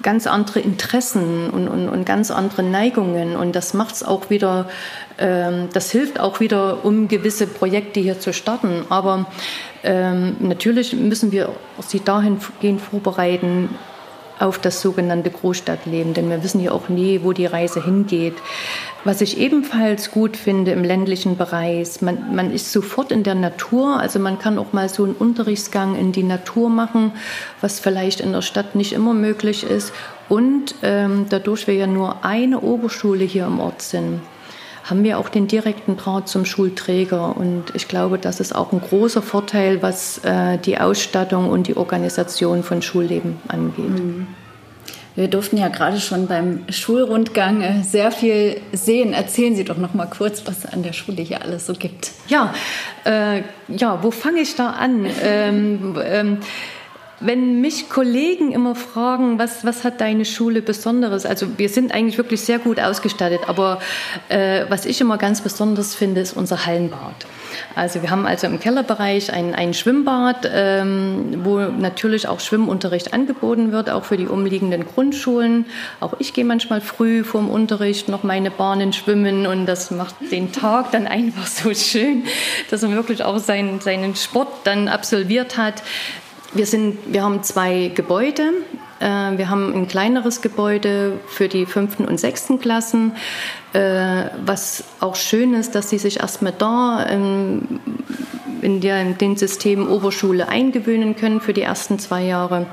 ganz 0.08 0.26
andere 0.26 0.62
Interessen 0.62 1.50
und, 1.50 1.68
und, 1.68 1.90
und 1.90 2.06
ganz 2.06 2.32
andere 2.32 2.64
Neigungen. 2.64 3.36
Und 3.36 3.58
das 3.58 3.74
macht 3.74 3.96
es 3.96 4.04
auch 4.04 4.30
wieder, 4.30 4.70
ähm, 5.18 5.68
das 5.74 5.92
hilft 5.92 6.18
auch 6.18 6.40
wieder, 6.40 6.86
um 6.86 7.10
gewisse 7.10 7.46
Projekte 7.46 8.00
hier 8.00 8.18
zu 8.18 8.32
starten. 8.32 8.86
Aber 8.88 9.26
ähm, 9.84 10.38
natürlich 10.40 10.94
müssen 10.94 11.34
wir 11.34 11.50
sie 11.86 12.00
dahingehend 12.00 12.80
vorbereiten, 12.80 13.76
auf 14.40 14.60
das 14.60 14.82
sogenannte 14.82 15.30
Großstadtleben, 15.30 16.14
denn 16.14 16.30
wir 16.30 16.44
wissen 16.44 16.62
ja 16.62 16.72
auch 16.72 16.90
nie, 16.90 17.22
wo 17.24 17.34
die 17.34 17.46
Reise 17.46 17.84
hingeht. 17.84 18.36
Was 19.04 19.22
ich 19.22 19.38
ebenfalls 19.38 20.12
gut 20.12 20.38
finde 20.38 20.72
im 20.72 20.84
ländlichen 20.84 21.38
Bereich, 21.38 22.02
man, 22.02 22.36
man 22.36 22.52
ist 22.52 22.72
sofort 22.72 23.12
in 23.12 23.24
der 23.24 23.36
Natur, 23.36 24.00
also 24.00 24.20
man 24.20 24.40
kann 24.40 24.60
auch 24.60 24.74
mal 24.74 24.90
so 24.90 25.04
einen 25.04 25.14
Unterrichtsgang 25.14 25.96
in 25.96 26.12
die 26.12 26.24
Natur 26.24 26.70
machen, 26.70 27.12
was 27.62 27.80
vielleicht 27.80 28.20
in 28.20 28.32
der 28.32 28.42
Stadt 28.42 28.76
nicht 28.76 28.94
immer 28.94 29.14
möglich 29.14 29.64
ist. 29.64 29.94
Und 30.30 30.76
ähm, 30.84 31.26
dadurch 31.30 31.68
wir 31.68 31.76
ja 31.76 31.88
nur 31.88 32.26
eine 32.26 32.60
Oberschule 32.60 33.24
hier 33.24 33.46
im 33.46 33.60
Ort 33.60 33.82
sind, 33.82 34.22
haben 34.90 35.04
wir 35.04 35.20
auch 35.20 35.30
den 35.30 35.48
direkten 35.48 35.98
Draht 35.98 36.30
zum 36.30 36.46
Schulträger. 36.46 37.36
Und 37.36 37.66
ich 37.74 37.88
glaube, 37.88 38.18
das 38.18 38.40
ist 38.40 38.56
auch 38.56 38.72
ein 38.72 38.82
großer 38.82 39.22
Vorteil, 39.22 39.82
was 39.82 40.20
äh, 40.20 40.58
die 40.58 40.78
Ausstattung 40.78 41.50
und 41.50 41.68
die 41.68 41.76
Organisation 41.76 42.64
von 42.64 42.82
Schulleben 42.82 43.38
angeht. 43.48 43.90
Mhm. 43.90 44.28
Wir 45.16 45.28
durften 45.28 45.58
ja 45.58 45.70
gerade 45.70 46.00
schon 46.00 46.28
beim 46.28 46.62
Schulrundgang 46.70 47.62
äh, 47.62 47.84
sehr 47.84 48.12
viel 48.12 48.62
sehen. 48.72 49.14
Erzählen 49.14 49.56
Sie 49.56 49.64
doch 49.64 49.78
noch 49.78 49.96
mal 49.96 50.06
kurz, 50.06 50.46
was 50.46 50.60
es 50.60 50.66
an 50.68 50.84
der 50.84 50.94
Schule 50.94 51.24
hier 51.24 51.42
alles 51.42 51.66
so 51.66 51.74
gibt. 51.74 52.12
Ja, 52.28 52.54
äh, 53.04 53.42
ja, 53.68 54.04
wo 54.04 54.12
fange 54.12 54.42
ich 54.42 54.56
da 54.56 54.70
an? 54.70 55.08
ähm, 55.24 55.98
ähm, 56.06 56.38
wenn 57.20 57.62
mich 57.62 57.90
Kollegen 57.90 58.52
immer 58.52 58.76
fragen, 58.76 59.40
was, 59.40 59.66
was 59.66 59.84
hat 59.84 60.02
deine 60.02 60.24
Schule 60.24 60.62
Besonderes? 60.62 61.26
Also 61.26 61.48
wir 61.58 61.70
sind 61.70 61.92
eigentlich 61.92 62.18
wirklich 62.18 62.42
sehr 62.42 62.60
gut 62.60 62.80
ausgestattet, 62.80 63.42
aber 63.48 63.80
äh, 64.30 64.66
was 64.70 64.86
ich 64.86 65.02
immer 65.02 65.18
ganz 65.18 65.42
besonders 65.42 65.96
finde, 65.96 66.22
ist 66.22 66.34
unser 66.34 66.66
Hallenbad. 66.66 67.26
Also 67.76 68.02
wir 68.02 68.12
haben 68.12 68.26
also 68.28 68.46
im 68.48 68.60
Kellerbereich 68.60 69.34
ein, 69.34 69.56
ein 69.56 69.74
Schwimmbad, 69.74 70.50
ähm, 70.52 71.42
wo 71.44 71.60
natürlich 71.60 72.28
auch 72.28 72.40
Schwimmunterricht 72.40 73.14
angeboten 73.14 73.72
wird, 73.72 73.90
auch 73.90 74.04
für 74.04 74.18
die 74.18 74.28
umliegenden 74.28 74.86
Grundschulen. 74.86 75.66
Auch 76.00 76.14
ich 76.20 76.34
gehe 76.34 76.46
manchmal 76.46 76.82
früh 76.82 77.24
vorm 77.24 77.50
Unterricht 77.50 78.10
noch 78.10 78.24
meine 78.24 78.52
Bahnen 78.52 78.94
schwimmen 78.94 79.48
und 79.48 79.66
das 79.66 79.90
macht 79.92 80.16
den 80.32 80.52
Tag 80.52 80.92
dann 80.92 81.08
einfach 81.08 81.48
so 81.48 81.74
schön, 81.74 82.26
dass 82.70 82.82
man 82.84 82.94
wirklich 82.94 83.24
auch 83.24 83.40
seinen, 83.40 83.80
seinen 83.80 84.16
Sport 84.16 84.50
dann 84.66 84.88
absolviert 84.88 85.58
hat. 85.58 85.82
Wir, 86.58 86.66
sind, 86.66 86.98
wir 87.14 87.22
haben 87.22 87.44
zwei 87.44 87.92
Gebäude. 87.94 88.52
Äh, 89.00 89.38
wir 89.38 89.50
haben 89.52 89.74
ein 89.76 89.88
kleineres 89.88 90.42
Gebäude 90.42 91.20
für 91.28 91.48
die 91.48 91.68
fünften 91.68 92.06
und 92.06 92.20
sechsten 92.20 92.60
Klassen, 92.60 93.12
äh, 93.74 94.24
was 94.44 94.84
auch 95.00 95.16
schön 95.16 95.54
ist, 95.54 95.76
dass 95.76 95.92
sie 95.92 96.00
sich 96.00 96.20
erstmal 96.20 96.54
da 96.58 97.06
ähm, 97.08 97.80
in, 98.62 98.82
den 98.82 99.36
System 99.36 99.90
Oberschule 99.90 100.48
eingewöhnen 100.48 101.16
können 101.16 101.42
für 101.42 101.54
die 101.54 101.62
ersten 101.62 102.00
zwei 102.00 102.24
Jahre. 102.24 102.66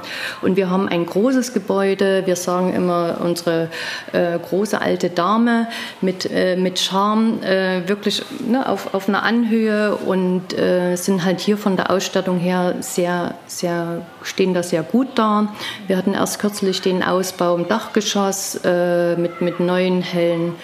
Und 0.43 0.57
wir 0.57 0.71
haben 0.71 0.89
ein 0.89 1.07
großes 1.07 1.53
Gebäude. 1.53 2.23
Wir 2.27 2.37
sagen 2.37 2.75
immer 2.75 3.19
unsere 3.23 3.69
äh, 4.13 4.39
große 4.39 4.81
alte 4.81 5.11
Dame 5.11 5.69
mit, 6.01 6.31
äh, 6.31 6.57
mit 6.57 6.79
Charme, 6.79 7.43
äh, 7.43 7.89
wirklich 7.89 8.23
ne, 8.47 8.69
auf, 8.69 8.95
auf 8.95 9.09
einer 9.09 9.23
Anhöhe 9.23 9.95
und 9.97 10.57
äh, 10.59 10.97
sind 10.97 11.25
halt 11.25 11.41
hier 11.41 11.57
von 11.57 11.77
der 11.77 11.91
Ausstattung 11.91 12.39
her 12.39 12.77
sehr, 12.81 13.35
sehr, 13.47 14.03
stehen 14.23 14.55
da 14.55 14.63
sehr 14.63 14.83
gut 14.83 15.09
da. 15.15 15.53
Wir 15.87 15.97
hatten 15.97 16.15
erst 16.15 16.39
kürzlich 16.39 16.81
den 16.83 17.03
Ausbau 17.03 17.57
im 17.57 17.69
Dachgeschoss 17.69 18.61
äh, 18.65 19.17
mit, 19.17 19.41
mit 19.41 19.61
neuen 19.61 20.03
hellen 20.03 20.55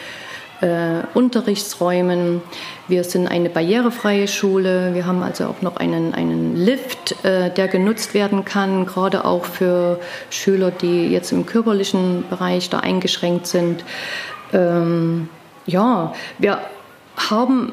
äh, 0.60 1.02
Unterrichtsräumen. 1.14 2.42
Wir 2.88 3.04
sind 3.04 3.26
eine 3.28 3.50
barrierefreie 3.50 4.28
Schule. 4.28 4.94
Wir 4.94 5.06
haben 5.06 5.22
also 5.22 5.44
auch 5.46 5.62
noch 5.62 5.76
einen, 5.76 6.14
einen 6.14 6.56
Lift, 6.56 7.24
äh, 7.24 7.50
der 7.50 7.68
genutzt 7.68 8.14
werden 8.14 8.44
kann, 8.44 8.86
gerade 8.86 9.24
auch 9.24 9.44
für 9.44 10.00
Schüler, 10.30 10.70
die 10.70 11.08
jetzt 11.08 11.32
im 11.32 11.46
körperlichen 11.46 12.24
Bereich 12.28 12.70
da 12.70 12.80
eingeschränkt 12.80 13.46
sind. 13.46 13.84
Ähm, 14.52 15.28
ja, 15.66 16.12
wir 16.38 16.60
haben 17.16 17.72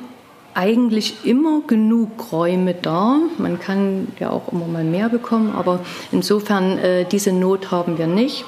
eigentlich 0.54 1.26
immer 1.26 1.62
genug 1.68 2.32
Räume 2.32 2.74
da. 2.74 3.18
Man 3.38 3.60
kann 3.60 4.08
ja 4.20 4.32
auch 4.32 4.52
immer 4.52 4.66
mal 4.66 4.84
mehr 4.84 5.10
bekommen, 5.10 5.54
aber 5.56 5.82
insofern 6.12 6.80
äh, 6.80 7.06
diese 7.06 7.32
Not 7.32 7.70
haben 7.70 7.98
wir 7.98 8.08
nicht. 8.08 8.44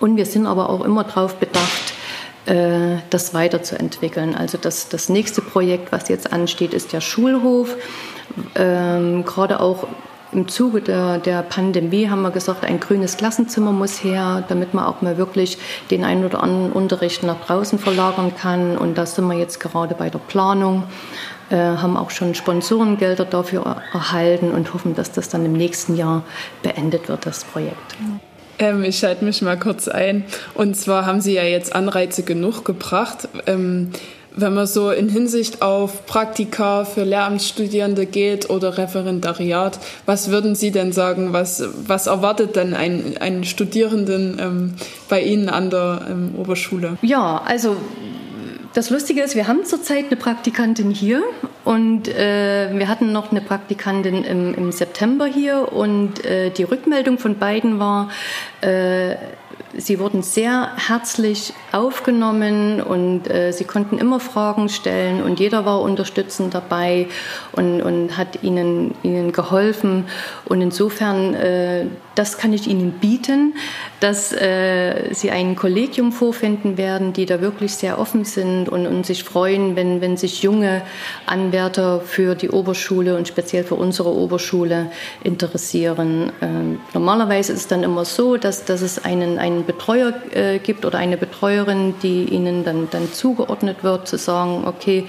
Und 0.00 0.16
wir 0.16 0.26
sind 0.26 0.46
aber 0.46 0.70
auch 0.70 0.84
immer 0.84 1.04
darauf 1.04 1.36
bedacht, 1.36 1.94
das 3.10 3.32
weiterzuentwickeln. 3.32 4.34
Also 4.34 4.58
das, 4.58 4.88
das 4.88 5.08
nächste 5.08 5.40
Projekt, 5.40 5.92
was 5.92 6.08
jetzt 6.08 6.32
ansteht, 6.32 6.74
ist 6.74 6.92
der 6.92 7.00
Schulhof. 7.00 7.76
Ähm, 8.56 9.24
gerade 9.24 9.60
auch 9.60 9.86
im 10.32 10.46
Zuge 10.48 10.80
der, 10.80 11.18
der 11.18 11.42
Pandemie 11.42 12.08
haben 12.08 12.22
wir 12.22 12.30
gesagt, 12.30 12.64
ein 12.64 12.78
grünes 12.78 13.16
Klassenzimmer 13.16 13.72
muss 13.72 14.04
her, 14.04 14.44
damit 14.48 14.74
man 14.74 14.84
auch 14.84 15.02
mal 15.02 15.16
wirklich 15.16 15.58
den 15.90 16.04
einen 16.04 16.24
oder 16.24 16.42
anderen 16.42 16.72
Unterricht 16.72 17.22
nach 17.22 17.44
draußen 17.46 17.78
verlagern 17.78 18.32
kann. 18.36 18.78
Und 18.78 18.96
da 18.96 19.06
sind 19.06 19.26
wir 19.26 19.36
jetzt 19.36 19.58
gerade 19.58 19.94
bei 19.94 20.08
der 20.08 20.20
Planung, 20.20 20.84
äh, 21.50 21.56
haben 21.56 21.96
auch 21.96 22.10
schon 22.10 22.34
Sponsorengelder 22.34 23.24
dafür 23.24 23.82
erhalten 23.92 24.52
und 24.52 24.72
hoffen, 24.72 24.94
dass 24.94 25.10
das 25.10 25.28
dann 25.28 25.44
im 25.44 25.52
nächsten 25.52 25.96
Jahr 25.96 26.22
beendet 26.62 27.08
wird, 27.08 27.26
das 27.26 27.44
Projekt. 27.44 27.96
Ähm, 28.60 28.84
ich 28.84 28.98
schalte 28.98 29.24
mich 29.24 29.42
mal 29.42 29.58
kurz 29.58 29.88
ein. 29.88 30.24
Und 30.54 30.76
zwar 30.76 31.06
haben 31.06 31.20
Sie 31.20 31.34
ja 31.34 31.42
jetzt 31.42 31.74
Anreize 31.74 32.22
genug 32.22 32.64
gebracht. 32.64 33.28
Ähm, 33.46 33.90
wenn 34.36 34.54
man 34.54 34.66
so 34.66 34.90
in 34.90 35.08
Hinsicht 35.08 35.60
auf 35.60 36.06
Praktika 36.06 36.84
für 36.84 37.02
Lehramtsstudierende 37.02 38.06
geht 38.06 38.48
oder 38.48 38.78
Referendariat, 38.78 39.80
was 40.06 40.30
würden 40.30 40.54
Sie 40.54 40.70
denn 40.70 40.92
sagen, 40.92 41.32
was, 41.32 41.64
was 41.86 42.06
erwartet 42.06 42.54
denn 42.54 42.72
ein, 42.74 43.16
einen 43.18 43.42
Studierenden 43.42 44.38
ähm, 44.40 44.74
bei 45.08 45.20
Ihnen 45.22 45.48
an 45.48 45.70
der 45.70 46.02
ähm, 46.08 46.34
Oberschule? 46.36 46.96
Ja, 47.02 47.42
also 47.44 47.76
das 48.72 48.90
Lustige 48.90 49.22
ist, 49.22 49.34
wir 49.34 49.48
haben 49.48 49.64
zurzeit 49.64 50.06
eine 50.06 50.16
Praktikantin 50.16 50.90
hier 50.90 51.22
und 51.64 52.06
äh, 52.08 52.70
wir 52.72 52.88
hatten 52.88 53.12
noch 53.12 53.32
eine 53.32 53.40
Praktikantin 53.40 54.24
im, 54.24 54.54
im 54.54 54.72
September 54.72 55.26
hier 55.26 55.72
und 55.72 56.24
äh, 56.24 56.50
die 56.50 56.62
Rückmeldung 56.62 57.18
von 57.18 57.38
beiden 57.38 57.80
war, 57.80 58.10
äh, 58.60 59.16
sie 59.76 59.98
wurden 59.98 60.22
sehr 60.22 60.70
herzlich 60.76 61.52
aufgenommen 61.72 62.80
und 62.82 63.30
äh, 63.30 63.52
sie 63.52 63.64
konnten 63.64 63.98
immer 63.98 64.20
Fragen 64.20 64.68
stellen 64.68 65.22
und 65.22 65.40
jeder 65.40 65.64
war 65.64 65.80
unterstützend 65.80 66.54
dabei 66.54 67.06
und, 67.52 67.82
und 67.82 68.16
hat 68.16 68.42
ihnen, 68.42 68.94
ihnen 69.02 69.32
geholfen. 69.32 70.06
Und 70.46 70.60
insofern, 70.60 71.34
äh, 71.34 71.86
das 72.14 72.36
kann 72.36 72.52
ich 72.52 72.66
Ihnen 72.66 72.92
bieten, 72.92 73.54
dass 74.00 74.32
äh, 74.32 75.14
Sie 75.14 75.30
ein 75.30 75.56
Kollegium 75.56 76.12
vorfinden 76.12 76.76
werden, 76.76 77.12
die 77.12 77.24
da 77.24 77.40
wirklich 77.40 77.74
sehr 77.74 77.98
offen 77.98 78.24
sind 78.24 78.68
und, 78.68 78.86
und 78.86 79.06
sich 79.06 79.24
freuen, 79.24 79.76
wenn, 79.76 80.00
wenn 80.00 80.16
sich 80.16 80.42
junge 80.42 80.82
Anwärter 81.26 82.00
für 82.00 82.34
die 82.34 82.50
Oberschule 82.50 83.16
und 83.16 83.28
speziell 83.28 83.64
für 83.64 83.76
unsere 83.76 84.14
Oberschule 84.14 84.90
interessieren. 85.22 86.32
Ähm, 86.42 86.80
normalerweise 86.92 87.52
ist 87.52 87.60
es 87.60 87.68
dann 87.68 87.82
immer 87.82 88.04
so, 88.04 88.36
dass, 88.36 88.64
dass 88.64 88.82
es 88.82 89.04
einen, 89.04 89.38
einen 89.38 89.64
Betreuer 89.64 90.12
äh, 90.32 90.58
gibt 90.58 90.84
oder 90.84 90.98
eine 90.98 91.16
Betreuerin, 91.16 91.59
die 92.02 92.24
ihnen 92.24 92.64
dann, 92.64 92.88
dann 92.90 93.12
zugeordnet 93.12 93.82
wird, 93.82 94.08
zu 94.08 94.18
sagen, 94.18 94.64
okay, 94.66 95.06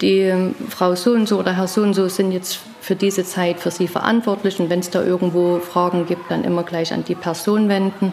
die 0.00 0.20
ähm, 0.20 0.54
Frau 0.68 0.94
so 0.94 1.12
und 1.12 1.28
so 1.28 1.38
oder 1.38 1.56
Herr 1.56 1.68
so 1.68 1.82
und 1.82 1.94
so 1.94 2.08
sind 2.08 2.32
jetzt 2.32 2.60
für 2.80 2.96
diese 2.96 3.24
Zeit 3.24 3.60
für 3.60 3.70
Sie 3.70 3.88
verantwortlich 3.88 4.58
und 4.58 4.70
wenn 4.70 4.80
es 4.80 4.90
da 4.90 5.02
irgendwo 5.02 5.58
Fragen 5.58 6.06
gibt, 6.06 6.30
dann 6.30 6.44
immer 6.44 6.62
gleich 6.62 6.92
an 6.92 7.04
die 7.04 7.14
Person 7.14 7.68
wenden. 7.68 8.12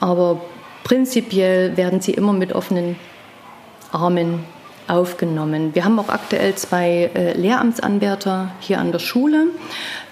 Aber 0.00 0.40
prinzipiell 0.84 1.76
werden 1.76 2.00
sie 2.00 2.12
immer 2.12 2.32
mit 2.32 2.52
offenen 2.52 2.96
Armen 3.92 4.44
aufgenommen. 4.86 5.74
Wir 5.74 5.84
haben 5.84 5.98
auch 5.98 6.08
aktuell 6.08 6.54
zwei 6.54 7.10
äh, 7.14 7.32
Lehramtsanwärter 7.32 8.52
hier 8.60 8.78
an 8.78 8.92
der 8.92 8.98
Schule. 8.98 9.48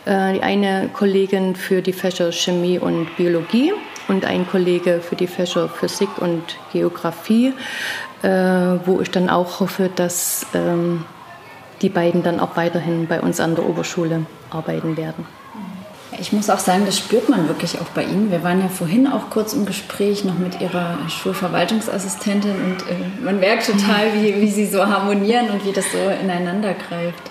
Äh, 0.05 0.11
eine 0.11 0.91
Kollegin 0.93 1.57
für 1.57 1.81
die 1.81 1.93
Fächer 1.93 2.33
Chemie 2.33 2.79
und 2.79 3.17
Biologie 3.17 3.73
und 4.09 4.25
ein 4.25 4.47
Kollege 4.47 5.01
für 5.01 5.17
die 5.17 5.27
Fächer 5.27 5.69
Physik 5.69 6.09
und 6.19 6.43
Geografie, 6.73 7.53
äh, 8.23 8.29
wo 8.85 9.01
ich 9.01 9.11
dann 9.11 9.29
auch 9.29 9.61
hoffe, 9.61 9.91
dass 9.95 10.47
ähm, 10.55 11.05
die 11.83 11.89
beiden 11.89 12.23
dann 12.23 12.41
auch 12.41 12.57
weiterhin 12.57 13.07
bei 13.07 13.21
uns 13.21 13.41
an 13.41 13.55
der 13.55 13.69
Oberschule 13.69 14.27
arbeiten 14.51 14.97
werden. 14.97 15.27
Ich 16.19 16.33
muss 16.33 16.49
auch 16.49 16.59
sagen, 16.59 16.85
das 16.87 16.97
spürt 16.97 17.29
man 17.29 17.47
wirklich 17.47 17.79
auch 17.79 17.89
bei 17.95 18.03
Ihnen. 18.03 18.31
Wir 18.31 18.43
waren 18.43 18.61
ja 18.61 18.69
vorhin 18.69 19.07
auch 19.07 19.29
kurz 19.29 19.53
im 19.53 19.67
Gespräch 19.67 20.25
noch 20.25 20.39
mit 20.39 20.61
Ihrer 20.63 20.97
Schulverwaltungsassistentin 21.09 22.53
und 22.53 22.83
äh, 22.89 23.23
man 23.23 23.39
merkt 23.39 23.67
total, 23.67 24.15
wie, 24.15 24.41
wie 24.41 24.49
Sie 24.49 24.67
so 24.67 24.87
harmonieren 24.87 25.51
und 25.51 25.65
wie 25.67 25.73
das 25.73 25.85
so 25.93 25.99
ineinander 25.99 26.73
greift. 26.73 27.23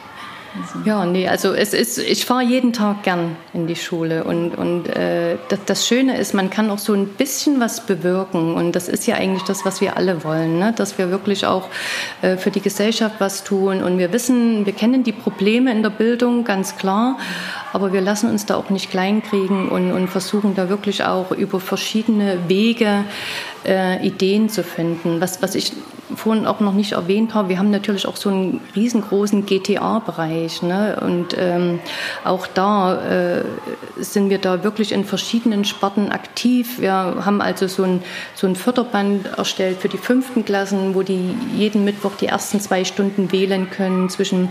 Ja, 0.86 1.06
nee, 1.06 1.28
also 1.28 1.54
es 1.54 1.74
ist, 1.74 1.98
ich 1.98 2.26
fahre 2.26 2.44
jeden 2.44 2.74
Tag 2.74 3.04
gern 3.04 3.36
in 3.54 3.68
die 3.68 3.76
Schule 3.76 4.24
und, 4.24 4.56
und 4.56 4.88
äh, 4.88 5.38
das, 5.50 5.60
das, 5.66 5.88
Schöne 5.88 6.18
ist, 6.18 6.34
man 6.34 6.50
kann 6.50 6.70
auch 6.70 6.78
so 6.78 6.94
ein 6.94 7.08
bisschen 7.08 7.60
was 7.60 7.86
bewirken 7.86 8.56
und 8.56 8.74
das 8.74 8.88
ist 8.88 9.06
ja 9.06 9.16
eigentlich 9.16 9.44
das, 9.44 9.66
was 9.66 9.82
wir 9.82 9.98
alle 9.98 10.24
wollen, 10.24 10.60
ne? 10.60 10.74
dass 10.76 10.98
wir 10.98 11.12
wirklich 11.12 11.46
auch 11.46 11.70
äh, 12.22 12.38
für 12.38 12.52
die 12.52 12.62
Gesellschaft 12.62 13.16
was 13.20 13.44
tun 13.44 13.84
und 13.84 13.98
wir 13.98 14.14
wissen, 14.14 14.66
wir 14.66 14.74
kennen 14.74 15.04
die 15.04 15.12
Probleme 15.12 15.72
in 15.72 15.84
der 15.84 15.90
Bildung 15.90 16.44
ganz 16.44 16.78
klar, 16.78 17.18
aber 17.76 17.92
wir 17.92 18.00
lassen 18.00 18.30
uns 18.30 18.46
da 18.46 18.56
auch 18.56 18.70
nicht 18.70 18.90
kleinkriegen 18.90 19.68
und, 19.68 19.92
und 19.92 20.08
versuchen 20.08 20.56
da 20.56 20.70
wirklich 20.70 21.04
auch 21.04 21.32
über 21.32 21.60
verschiedene 21.60 22.48
Wege 22.48 23.04
äh, 23.66 24.08
Ideen 24.08 24.48
zu 24.48 24.64
finden. 24.64 25.20
Was, 25.20 25.42
was 25.42 25.56
ich 25.56 25.74
vorhin 26.16 26.48
auch 26.48 26.62
noch 26.62 26.72
nicht 26.72 26.94
erwähnt 26.94 27.34
habe, 27.34 27.50
wir 27.50 27.60
haben 27.60 27.72
natürlich 27.72 28.08
auch 28.08 28.16
so 28.16 28.30
einen 28.30 28.62
riesengroßen 28.78 29.46
GTA-Bereich. 29.46 30.62
Ne? 30.62 30.98
Und 31.02 31.36
ähm, 31.38 31.80
auch 32.24 32.48
da 32.48 32.96
äh, 32.96 33.44
sind 33.98 34.30
wir 34.30 34.38
da 34.38 34.64
wirklich 34.64 34.94
in 34.94 35.04
verschiedenen 35.04 35.66
Sparten 35.66 36.14
aktiv. 36.14 36.80
Wir 36.80 36.94
haben 36.94 37.42
also 37.42 37.68
so 37.68 37.84
ein, 37.84 38.04
so 38.36 38.48
ein 38.48 38.56
Förderband 38.56 39.38
erstellt 39.38 39.82
für 39.82 39.90
die 39.90 39.98
fünften 39.98 40.46
Klassen, 40.46 40.96
wo 40.96 41.02
die 41.02 41.36
jeden 41.54 41.84
Mittwoch 41.84 42.14
die 42.18 42.28
ersten 42.28 42.62
zwei 42.62 42.86
Stunden 42.86 43.34
wählen 43.34 43.70
können 43.70 44.10
zwischen 44.10 44.48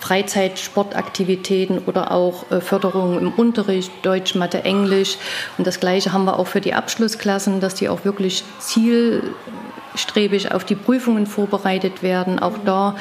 Freizeit, 0.00 0.58
Sportaktivitäten 0.58 1.78
oder 1.86 2.12
auch 2.12 2.50
äh, 2.50 2.60
Förderung 2.60 3.18
im 3.18 3.32
Unterricht, 3.32 3.90
Deutsch, 4.02 4.34
Mathe, 4.34 4.64
Englisch. 4.64 5.18
Und 5.56 5.66
das 5.66 5.80
Gleiche 5.80 6.12
haben 6.12 6.24
wir 6.24 6.38
auch 6.38 6.46
für 6.46 6.60
die 6.60 6.74
Abschlussklassen, 6.74 7.60
dass 7.60 7.74
die 7.74 7.88
auch 7.88 8.04
wirklich 8.04 8.44
zielstrebig 8.58 10.52
auf 10.52 10.64
die 10.64 10.76
Prüfungen 10.76 11.26
vorbereitet 11.26 12.02
werden. 12.02 12.38
Auch 12.38 12.58
da 12.64 12.96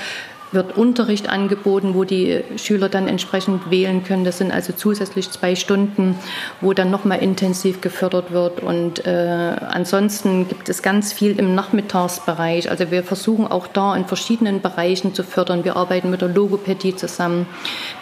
wird 0.52 0.78
Unterricht 0.78 1.30
angeboten, 1.30 1.94
wo 1.94 2.04
die 2.04 2.42
Schüler 2.58 2.90
dann 2.90 3.08
entsprechend 3.08 3.70
wählen 3.70 4.04
können. 4.04 4.24
Das 4.24 4.38
sind 4.38 4.52
also 4.52 4.74
zusätzlich 4.74 5.30
zwei 5.32 5.56
Stunden, 5.56 6.18
wo 6.62 6.74
dann 6.74 6.90
nochmal 6.90 7.20
intensiv 7.20 7.82
gefördert 7.82 8.32
wird. 8.32 8.62
Und 8.62 9.06
äh, 9.06 9.10
ansonsten 9.10 10.48
gibt 10.48 10.70
es 10.70 10.82
ganz 10.82 11.14
viel 11.14 11.38
im 11.38 11.56
Nachmittagsbereich. 11.56 12.70
Also 12.70 12.92
wir 12.92 13.04
versuchen 13.04 13.48
auch 13.48 13.68
da 13.68 13.96
in 13.96 14.06
verschiedenen 14.06 14.62
Bereichen 14.62 15.14
zu 15.14 15.24
fördern. 15.24 15.64
Wir 15.64 15.76
arbeiten 15.76 16.10
mit 16.10 16.22
der 16.22 16.30
Logopädie 16.30 16.96
zusammen, 16.96 17.46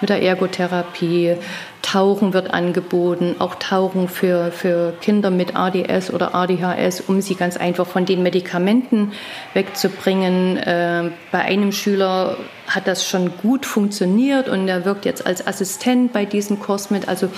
mit 0.02 0.10
der 0.10 0.22
Ergotherapie, 0.22 1.38
Tauchen 1.86 2.34
wird 2.34 2.51
angeboten, 2.51 3.36
auch 3.38 3.56
Tauchen 3.56 4.08
für, 4.08 4.51
für 4.51 4.94
Kinder 5.01 5.30
mit 5.30 5.56
ADS 5.56 6.12
oder 6.12 6.34
ADHS, 6.34 7.01
um 7.01 7.22
sie 7.22 7.36
ganz 7.36 7.57
einfach 7.57 7.86
von 7.86 8.07
den 8.07 8.24
Medikamenten 8.24 9.12
wegzubringen. 9.53 10.57
Äh, 10.57 11.12
bei 11.31 11.40
einem 11.40 11.72
Schüler 11.72 12.38
hat 12.68 12.88
das 12.88 13.08
schon 13.08 13.38
gut 13.38 13.66
funktioniert 13.66 14.50
und 14.50 14.68
er 14.68 14.86
wirkt 14.86 15.06
jetzt 15.06 15.25
als 15.25 15.46
Assistent 15.46 16.14
bei 16.14 16.25
diesem 16.25 16.60
Kurs 16.60 16.90
mit. 16.90 17.08
Also 17.08 17.30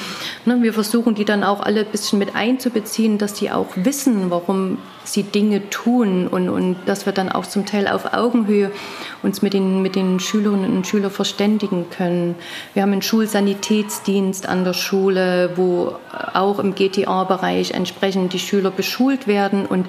ne, 0.45 0.61
wir 0.61 0.73
versuchen 0.73 1.15
die 1.15 1.25
dann 1.25 1.43
auch 1.43 1.59
alle 1.59 1.81
ein 1.81 1.91
bisschen 1.91 2.19
mit 2.19 2.35
einzubeziehen, 2.35 3.17
dass 3.17 3.33
die 3.33 3.51
auch 3.51 3.67
wissen, 3.75 4.29
warum 4.29 4.77
sie 5.03 5.23
Dinge 5.23 5.69
tun 5.69 6.27
und, 6.27 6.49
und 6.49 6.77
dass 6.85 7.05
wir 7.05 7.13
dann 7.13 7.29
auch 7.29 7.45
zum 7.45 7.65
Teil 7.65 7.87
auf 7.87 8.13
Augenhöhe 8.13 8.71
uns 9.23 9.41
mit 9.41 9.53
den, 9.53 9.81
mit 9.81 9.95
den 9.95 10.19
Schülerinnen 10.19 10.75
und 10.77 10.87
Schülern 10.87 11.11
verständigen 11.11 11.85
können. 11.89 12.35
Wir 12.73 12.83
haben 12.83 12.91
einen 12.91 13.01
Schulsanitätsdienst 13.01 14.47
an 14.47 14.63
der 14.63 14.73
Schule, 14.73 15.51
wo 15.55 15.95
auch 16.33 16.59
im 16.59 16.75
GTA-Bereich 16.75 17.71
entsprechend 17.71 18.33
die 18.33 18.39
Schüler 18.39 18.71
beschult 18.71 19.27
werden 19.27 19.65
und 19.65 19.87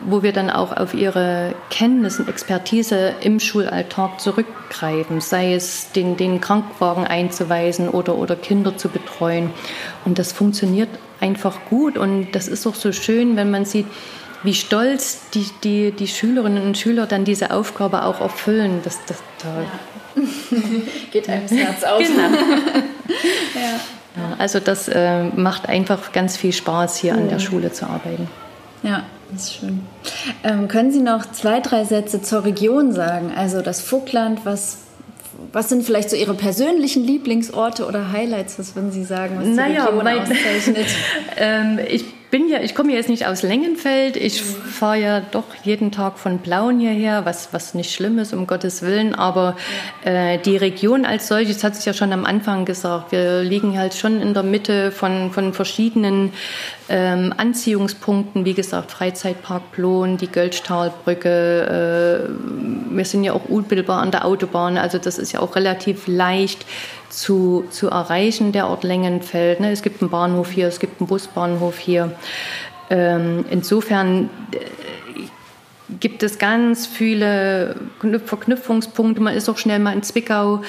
wo 0.00 0.22
wir 0.22 0.32
dann 0.32 0.50
auch 0.50 0.76
auf 0.76 0.94
ihre 0.94 1.54
Kenntnis 1.70 2.18
und 2.18 2.28
Expertise 2.28 3.14
im 3.20 3.40
Schulalltag 3.40 4.20
zurückgreifen, 4.20 5.20
sei 5.20 5.54
es 5.54 5.92
den, 5.92 6.16
den 6.16 6.40
Krankenwagen 6.40 7.04
einzuweisen 7.04 7.88
oder, 7.88 8.16
oder 8.16 8.36
Kinder 8.36 8.76
zu 8.76 8.88
betreuen. 8.88 9.50
Und 10.04 10.18
das 10.18 10.32
funktioniert 10.32 10.88
einfach 11.20 11.58
gut 11.68 11.98
und 11.98 12.32
das 12.32 12.48
ist 12.48 12.66
auch 12.66 12.74
so 12.74 12.92
schön, 12.92 13.36
wenn 13.36 13.50
man 13.50 13.64
sieht, 13.64 13.86
wie 14.44 14.54
stolz 14.54 15.22
die, 15.34 15.46
die, 15.64 15.90
die 15.90 16.06
Schülerinnen 16.06 16.64
und 16.64 16.78
Schüler 16.78 17.06
dann 17.06 17.24
diese 17.24 17.50
Aufgabe 17.50 18.04
auch 18.04 18.20
erfüllen. 18.20 18.80
Das, 18.84 18.98
das, 19.06 19.18
da 19.42 19.62
ja. 19.62 20.22
Geht 21.10 21.28
einem 21.28 21.42
das 21.42 21.52
Herz 21.52 21.84
auf. 21.84 21.98
Genau. 21.98 22.22
ja. 23.54 23.80
Ja, 24.16 24.34
also 24.38 24.58
das 24.58 24.88
äh, 24.88 25.24
macht 25.24 25.68
einfach 25.68 26.10
ganz 26.12 26.36
viel 26.36 26.52
Spaß, 26.52 26.96
hier 26.96 27.14
an 27.14 27.28
der 27.28 27.38
Schule 27.38 27.72
zu 27.72 27.86
arbeiten. 27.86 28.28
Ja, 28.82 29.04
das 29.30 29.44
ist 29.44 29.54
schön. 29.54 29.80
Ähm, 30.44 30.68
können 30.68 30.90
Sie 30.90 31.00
noch 31.00 31.30
zwei, 31.32 31.60
drei 31.60 31.84
Sätze 31.84 32.22
zur 32.22 32.44
Region 32.44 32.92
sagen? 32.92 33.32
Also 33.34 33.62
das 33.62 33.80
Vogtland, 33.80 34.40
was, 34.44 34.78
was 35.52 35.68
sind 35.68 35.84
vielleicht 35.84 36.10
so 36.10 36.16
Ihre 36.16 36.34
persönlichen 36.34 37.04
Lieblingsorte 37.04 37.86
oder 37.86 38.12
Highlights? 38.12 38.58
Was 38.58 38.74
würden 38.74 38.92
Sie 38.92 39.04
sagen, 39.04 39.36
was 39.36 39.44
die 39.44 39.50
naja, 39.50 39.84
Region 39.84 40.04
mein, 40.04 40.22
auszeichnet? 40.22 40.86
ähm, 41.36 41.78
ich 41.88 42.04
bin 42.30 42.48
ja, 42.48 42.60
ich 42.60 42.74
komme 42.74 42.92
jetzt 42.92 43.08
nicht 43.08 43.26
aus 43.26 43.42
Längenfeld. 43.42 44.16
Ich 44.16 44.42
fahre 44.42 44.98
ja 44.98 45.20
doch 45.20 45.44
jeden 45.62 45.90
Tag 45.92 46.18
von 46.18 46.38
Blauen 46.38 46.78
hierher, 46.78 47.24
was, 47.24 47.52
was 47.52 47.74
nicht 47.74 47.92
schlimm 47.92 48.18
ist, 48.18 48.34
um 48.34 48.46
Gottes 48.46 48.82
Willen. 48.82 49.14
Aber 49.14 49.56
äh, 50.04 50.38
die 50.38 50.56
Region 50.56 51.06
als 51.06 51.28
solches 51.28 51.64
hat 51.64 51.74
sich 51.74 51.86
ja 51.86 51.94
schon 51.94 52.12
am 52.12 52.26
Anfang 52.26 52.66
gesagt. 52.66 53.12
Wir 53.12 53.42
liegen 53.42 53.78
halt 53.78 53.94
schon 53.94 54.20
in 54.20 54.34
der 54.34 54.42
Mitte 54.42 54.92
von, 54.92 55.30
von 55.32 55.54
verschiedenen 55.54 56.32
ähm, 56.90 57.32
Anziehungspunkten. 57.36 58.44
Wie 58.44 58.54
gesagt, 58.54 58.90
Freizeitpark 58.90 59.72
Plon, 59.72 60.18
die 60.18 60.30
Gölschtalbrücke. 60.30 62.28
Äh, 62.28 62.94
wir 62.94 63.04
sind 63.06 63.24
ja 63.24 63.32
auch 63.32 63.46
unmittelbar 63.46 64.02
an 64.02 64.10
der 64.10 64.26
Autobahn. 64.26 64.76
Also 64.76 64.98
das 64.98 65.18
ist 65.18 65.32
ja 65.32 65.40
auch 65.40 65.56
relativ 65.56 66.06
leicht 66.06 66.66
zu, 67.08 67.64
zu 67.70 67.88
erreichen, 67.88 68.52
der 68.52 68.68
Ort 68.68 68.84
Längenfeld. 68.84 69.60
Ne? 69.60 69.70
Es 69.72 69.82
gibt 69.82 70.02
einen 70.02 70.10
Bahnhof 70.10 70.50
hier, 70.50 70.68
es 70.68 70.80
gibt 70.80 71.00
einen 71.00 71.08
Busbahnhof 71.08 71.78
hier. 71.78 72.12
Ähm, 72.90 73.44
insofern 73.50 74.30
äh, 74.52 74.58
gibt 76.00 76.22
es 76.22 76.38
ganz 76.38 76.86
viele 76.86 77.76
Verknüpfungspunkte. 78.24 79.20
Man 79.22 79.34
ist 79.34 79.48
auch 79.48 79.58
schnell 79.58 79.78
mal 79.78 79.92
in 79.92 80.02
Zwickau. 80.02 80.62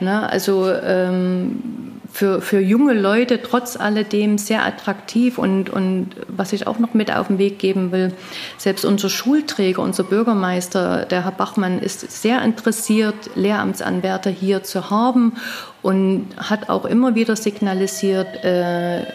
Ne? 0.00 0.28
Also 0.28 0.70
ähm, 0.70 1.93
für, 2.14 2.40
für 2.40 2.60
junge 2.60 2.92
Leute 2.92 3.42
trotz 3.42 3.76
alledem 3.76 4.38
sehr 4.38 4.64
attraktiv 4.64 5.36
und, 5.36 5.68
und 5.68 6.10
was 6.28 6.52
ich 6.52 6.68
auch 6.68 6.78
noch 6.78 6.94
mit 6.94 7.12
auf 7.12 7.26
den 7.26 7.38
Weg 7.38 7.58
geben 7.58 7.90
will, 7.90 8.12
selbst 8.56 8.84
unser 8.84 9.08
Schulträger, 9.08 9.82
unser 9.82 10.04
Bürgermeister, 10.04 11.06
der 11.06 11.24
Herr 11.24 11.32
Bachmann, 11.32 11.80
ist 11.80 12.08
sehr 12.22 12.40
interessiert, 12.42 13.16
Lehramtsanwärter 13.34 14.30
hier 14.30 14.62
zu 14.62 14.90
haben 14.90 15.32
und 15.82 16.28
hat 16.36 16.68
auch 16.68 16.84
immer 16.84 17.16
wieder 17.16 17.34
signalisiert, 17.34 18.44
äh, 18.44 19.06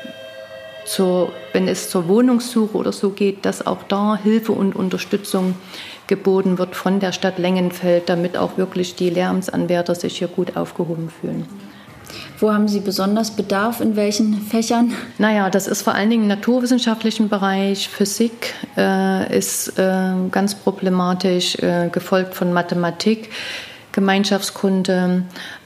zur, 0.86 1.32
wenn 1.54 1.70
es 1.70 1.90
zur 1.90 2.10
Wohnungssuche 2.10 2.76
oder 2.76 2.92
so 2.92 3.12
geht, 3.12 3.46
dass 3.46 3.66
auch 3.66 3.84
da 3.88 4.20
Hilfe 4.22 4.52
und 4.52 4.76
Unterstützung 4.76 5.56
geboten 6.08 6.58
wird 6.58 6.76
von 6.76 7.00
der 7.00 7.14
Stadt 7.14 7.40
Lengenfeld, 7.40 8.10
damit 8.10 8.36
auch 8.36 8.58
wirklich 8.58 8.96
die 8.96 9.10
Lehramtsanwärter 9.10 9.96
sich 9.96 10.18
hier 10.18 10.28
gut 10.28 10.58
aufgehoben 10.58 11.10
fühlen. 11.10 11.46
Wo 12.40 12.54
haben 12.54 12.70
Sie 12.70 12.80
besonders 12.80 13.32
Bedarf? 13.32 13.82
In 13.82 13.98
welchen 13.98 14.42
Fächern? 14.42 14.94
Naja, 15.18 15.50
das 15.50 15.68
ist 15.68 15.82
vor 15.82 15.94
allen 15.94 16.10
Dingen 16.10 16.24
im 16.24 16.30
naturwissenschaftlichen 16.30 17.28
Bereich. 17.28 17.90
Physik 17.90 18.54
äh, 18.78 19.38
ist 19.38 19.78
äh, 19.78 20.14
ganz 20.32 20.56
problematisch, 20.56 21.56
äh, 21.56 21.90
gefolgt 21.92 22.36
von 22.36 22.54
Mathematik, 22.54 23.30
Gemeinschaftskunde. 23.92 25.24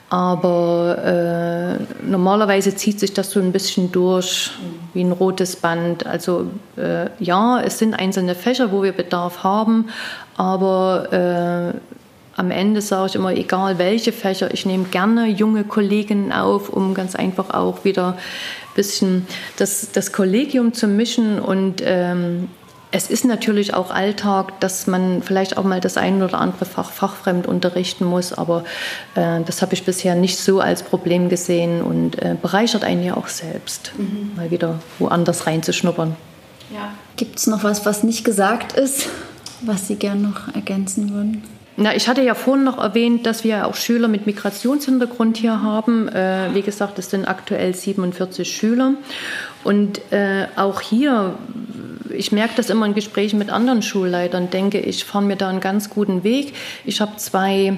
Aber 0.09 1.77
äh, 1.79 2.07
normalerweise 2.07 2.75
zieht 2.75 2.99
sich 2.99 3.13
das 3.13 3.29
so 3.29 3.39
ein 3.39 3.51
bisschen 3.51 3.91
durch 3.91 4.51
wie 4.95 5.03
ein 5.03 5.11
rotes 5.11 5.55
Band. 5.55 6.07
Also 6.07 6.47
äh, 6.75 7.07
ja, 7.19 7.61
es 7.61 7.77
sind 7.77 7.93
einzelne 7.93 8.33
Fächer, 8.33 8.71
wo 8.71 8.81
wir 8.81 8.93
Bedarf 8.93 9.43
haben, 9.43 9.89
aber 10.37 11.73
äh, 11.73 11.92
am 12.35 12.51
Ende 12.51 12.81
sage 12.81 13.09
ich 13.09 13.15
immer, 13.15 13.31
egal 13.33 13.77
welche 13.77 14.11
Fächer, 14.11 14.53
ich 14.53 14.65
nehme 14.65 14.85
gerne 14.85 15.27
junge 15.27 15.63
Kolleginnen 15.63 16.31
auf, 16.31 16.69
um 16.69 16.93
ganz 16.93 17.15
einfach 17.15 17.51
auch 17.51 17.85
wieder 17.85 18.13
ein 18.13 18.75
bisschen 18.75 19.27
das, 19.57 19.91
das 19.91 20.11
Kollegium 20.11 20.73
zu 20.73 20.87
mischen. 20.87 21.39
Und 21.39 21.83
ähm, 21.85 22.49
es 22.91 23.09
ist 23.09 23.25
natürlich 23.25 23.73
auch 23.73 23.91
Alltag, 23.91 24.59
dass 24.59 24.87
man 24.87 25.21
vielleicht 25.21 25.57
auch 25.57 25.63
mal 25.63 25.79
das 25.79 25.97
ein 25.97 26.21
oder 26.23 26.39
andere 26.39 26.65
Fach 26.65 26.91
fachfremd 26.91 27.47
unterrichten 27.47 28.05
muss, 28.05 28.33
aber 28.33 28.63
äh, 29.15 29.41
das 29.45 29.61
habe 29.61 29.73
ich 29.73 29.83
bisher 29.83 30.15
nicht 30.15 30.37
so 30.37 30.59
als 30.59 30.83
Problem 30.83 31.29
gesehen 31.29 31.81
und 31.81 32.21
äh, 32.21 32.35
bereichert 32.39 32.83
einen 32.83 33.03
ja 33.03 33.15
auch 33.15 33.27
selbst, 33.27 33.93
mhm. 33.97 34.31
mal 34.35 34.51
wieder 34.51 34.79
woanders 34.99 35.47
reinzuschnuppern. 35.47 36.15
Ja. 36.73 36.93
Gibt 37.15 37.37
es 37.37 37.47
noch 37.47 37.63
was, 37.63 37.85
was 37.85 38.03
nicht 38.03 38.23
gesagt 38.23 38.73
ist, 38.73 39.07
was 39.61 39.87
Sie 39.87 39.95
gerne 39.95 40.21
noch 40.21 40.53
ergänzen 40.53 41.13
würden? 41.13 41.43
Na, 41.75 41.95
ich 41.95 42.07
hatte 42.07 42.21
ja 42.21 42.35
vorhin 42.35 42.63
noch 42.63 42.77
erwähnt, 42.77 43.25
dass 43.25 43.43
wir 43.43 43.65
auch 43.65 43.73
Schüler 43.73 44.07
mit 44.07 44.27
Migrationshintergrund 44.27 45.37
hier 45.37 45.63
haben. 45.63 46.07
Äh, 46.07 46.53
wie 46.53 46.61
gesagt, 46.61 46.99
es 46.99 47.09
sind 47.09 47.25
aktuell 47.25 47.73
47 47.73 48.47
Schüler. 48.47 48.93
Und 49.63 49.99
äh, 50.11 50.45
auch 50.55 50.81
hier, 50.81 51.33
ich 52.09 52.31
merke 52.31 52.53
das 52.57 52.69
immer 52.69 52.85
in 52.85 52.93
Gesprächen 52.93 53.39
mit 53.39 53.49
anderen 53.49 53.81
Schulleitern, 53.81 54.51
denke 54.51 54.79
ich, 54.79 55.03
fahren 55.03 55.25
mir 55.25 55.35
da 55.35 55.49
einen 55.49 55.61
ganz 55.61 55.89
guten 55.89 56.23
Weg. 56.23 56.53
Ich 56.85 57.01
habe 57.01 57.17
zwei 57.17 57.77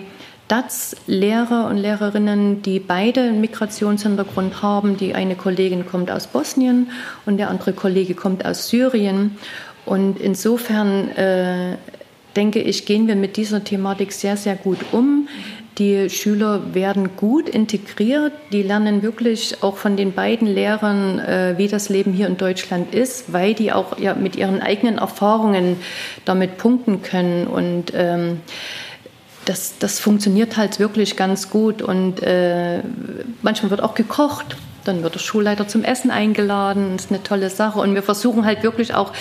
DATS-Lehrer 0.49 1.67
und 1.67 1.77
Lehrerinnen, 1.77 2.61
die 2.61 2.79
beide 2.81 3.21
einen 3.21 3.39
Migrationshintergrund 3.39 4.61
haben. 4.61 4.97
Die 4.97 5.15
eine 5.15 5.35
Kollegin 5.35 5.85
kommt 5.85 6.11
aus 6.11 6.27
Bosnien 6.27 6.91
und 7.25 7.37
der 7.37 7.49
andere 7.49 7.71
Kollege 7.71 8.13
kommt 8.13 8.45
aus 8.45 8.67
Syrien. 8.67 9.37
Und 9.85 10.19
insofern 10.19 11.09
äh, 11.11 11.77
denke 12.35 12.61
ich, 12.61 12.85
gehen 12.85 13.07
wir 13.07 13.15
mit 13.15 13.37
dieser 13.37 13.63
Thematik 13.63 14.11
sehr, 14.11 14.37
sehr 14.37 14.55
gut 14.55 14.79
um. 14.91 15.27
Die 15.77 16.09
Schüler 16.09 16.73
werden 16.73 17.17
gut 17.17 17.49
integriert, 17.49 18.31
die 18.53 18.63
lernen 18.63 19.01
wirklich 19.01 19.61
auch 19.61 19.75
von 19.75 19.97
den 19.97 20.13
beiden 20.13 20.47
Lehrern, 20.47 21.19
äh, 21.19 21.55
wie 21.57 21.67
das 21.67 21.89
Leben 21.89 22.13
hier 22.13 22.27
in 22.27 22.37
Deutschland 22.37 22.95
ist, 22.95 23.33
weil 23.33 23.53
die 23.53 23.73
auch 23.73 23.99
ja, 23.99 24.13
mit 24.15 24.37
ihren 24.37 24.61
eigenen 24.61 24.99
Erfahrungen 24.99 25.75
damit 26.23 26.57
punkten 26.57 27.01
können. 27.01 27.45
Und 27.47 27.91
ähm, 27.93 28.39
das, 29.43 29.77
das 29.77 29.99
funktioniert 29.99 30.55
halt 30.55 30.79
wirklich 30.79 31.17
ganz 31.17 31.49
gut. 31.49 31.81
Und 31.81 32.23
äh, 32.23 32.81
manchmal 33.41 33.69
wird 33.69 33.83
auch 33.83 33.95
gekocht. 33.95 34.55
Dann 34.85 35.03
wird 35.03 35.15
der 35.15 35.19
Schulleiter 35.19 35.67
zum 35.67 35.83
Essen 35.83 36.09
eingeladen. 36.09 36.93
Das 36.93 37.05
ist 37.05 37.11
eine 37.11 37.23
tolle 37.23 37.49
Sache. 37.49 37.79
Und 37.79 37.95
wir 37.95 38.03
versuchen 38.03 38.45
halt 38.45 38.63
wirklich 38.63 38.93
auch 38.93 39.11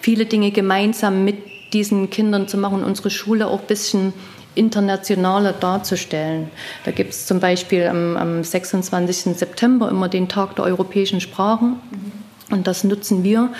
viele 0.00 0.26
Dinge 0.26 0.52
gemeinsam 0.52 1.24
mit 1.24 1.55
diesen 1.72 2.10
Kindern 2.10 2.48
zu 2.48 2.58
machen, 2.58 2.84
unsere 2.84 3.10
Schule 3.10 3.48
auch 3.48 3.60
ein 3.60 3.66
bisschen 3.66 4.12
internationaler 4.54 5.52
darzustellen. 5.52 6.50
Da 6.84 6.90
gibt 6.90 7.10
es 7.10 7.26
zum 7.26 7.40
Beispiel 7.40 7.86
am, 7.86 8.16
am 8.16 8.42
26. 8.42 9.36
September 9.36 9.88
immer 9.90 10.08
den 10.08 10.28
Tag 10.28 10.56
der 10.56 10.64
europäischen 10.64 11.20
Sprachen. 11.20 11.76
Und 12.50 12.66
das 12.66 12.84
nutzen 12.84 13.22
wir 13.22 13.50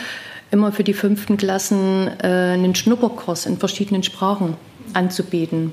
immer 0.50 0.72
für 0.72 0.84
die 0.84 0.94
fünften 0.94 1.36
Klassen 1.36 2.08
äh, 2.22 2.26
einen 2.54 2.74
Schnupperkurs 2.74 3.46
in 3.46 3.58
verschiedenen 3.58 4.02
Sprachen 4.02 4.56
anzubieten. 4.94 5.72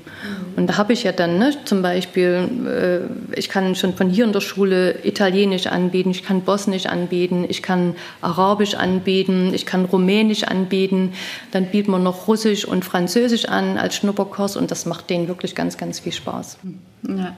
Und 0.56 0.68
da 0.68 0.76
habe 0.76 0.92
ich 0.92 1.04
ja 1.04 1.12
dann 1.12 1.38
ne, 1.38 1.52
zum 1.64 1.82
Beispiel, 1.82 3.08
äh, 3.32 3.38
ich 3.38 3.48
kann 3.48 3.74
schon 3.74 3.94
von 3.94 4.10
hier 4.10 4.24
in 4.24 4.32
der 4.32 4.40
Schule 4.40 5.04
Italienisch 5.04 5.66
anbieten, 5.66 6.10
ich 6.10 6.22
kann 6.22 6.42
Bosnisch 6.42 6.86
anbieten, 6.86 7.44
ich 7.48 7.62
kann 7.62 7.94
Arabisch 8.20 8.74
anbieten, 8.74 9.52
ich 9.54 9.66
kann 9.66 9.84
Rumänisch 9.84 10.44
anbieten. 10.44 11.12
Dann 11.50 11.66
bieten 11.66 11.90
wir 11.90 11.98
noch 11.98 12.28
Russisch 12.28 12.64
und 12.64 12.84
Französisch 12.84 13.46
an 13.46 13.78
als 13.78 13.96
Schnupperkurs 13.96 14.56
und 14.56 14.70
das 14.70 14.86
macht 14.86 15.10
denen 15.10 15.28
wirklich 15.28 15.54
ganz, 15.54 15.76
ganz 15.76 16.00
viel 16.00 16.12
Spaß. 16.12 16.58
Ja. 17.08 17.34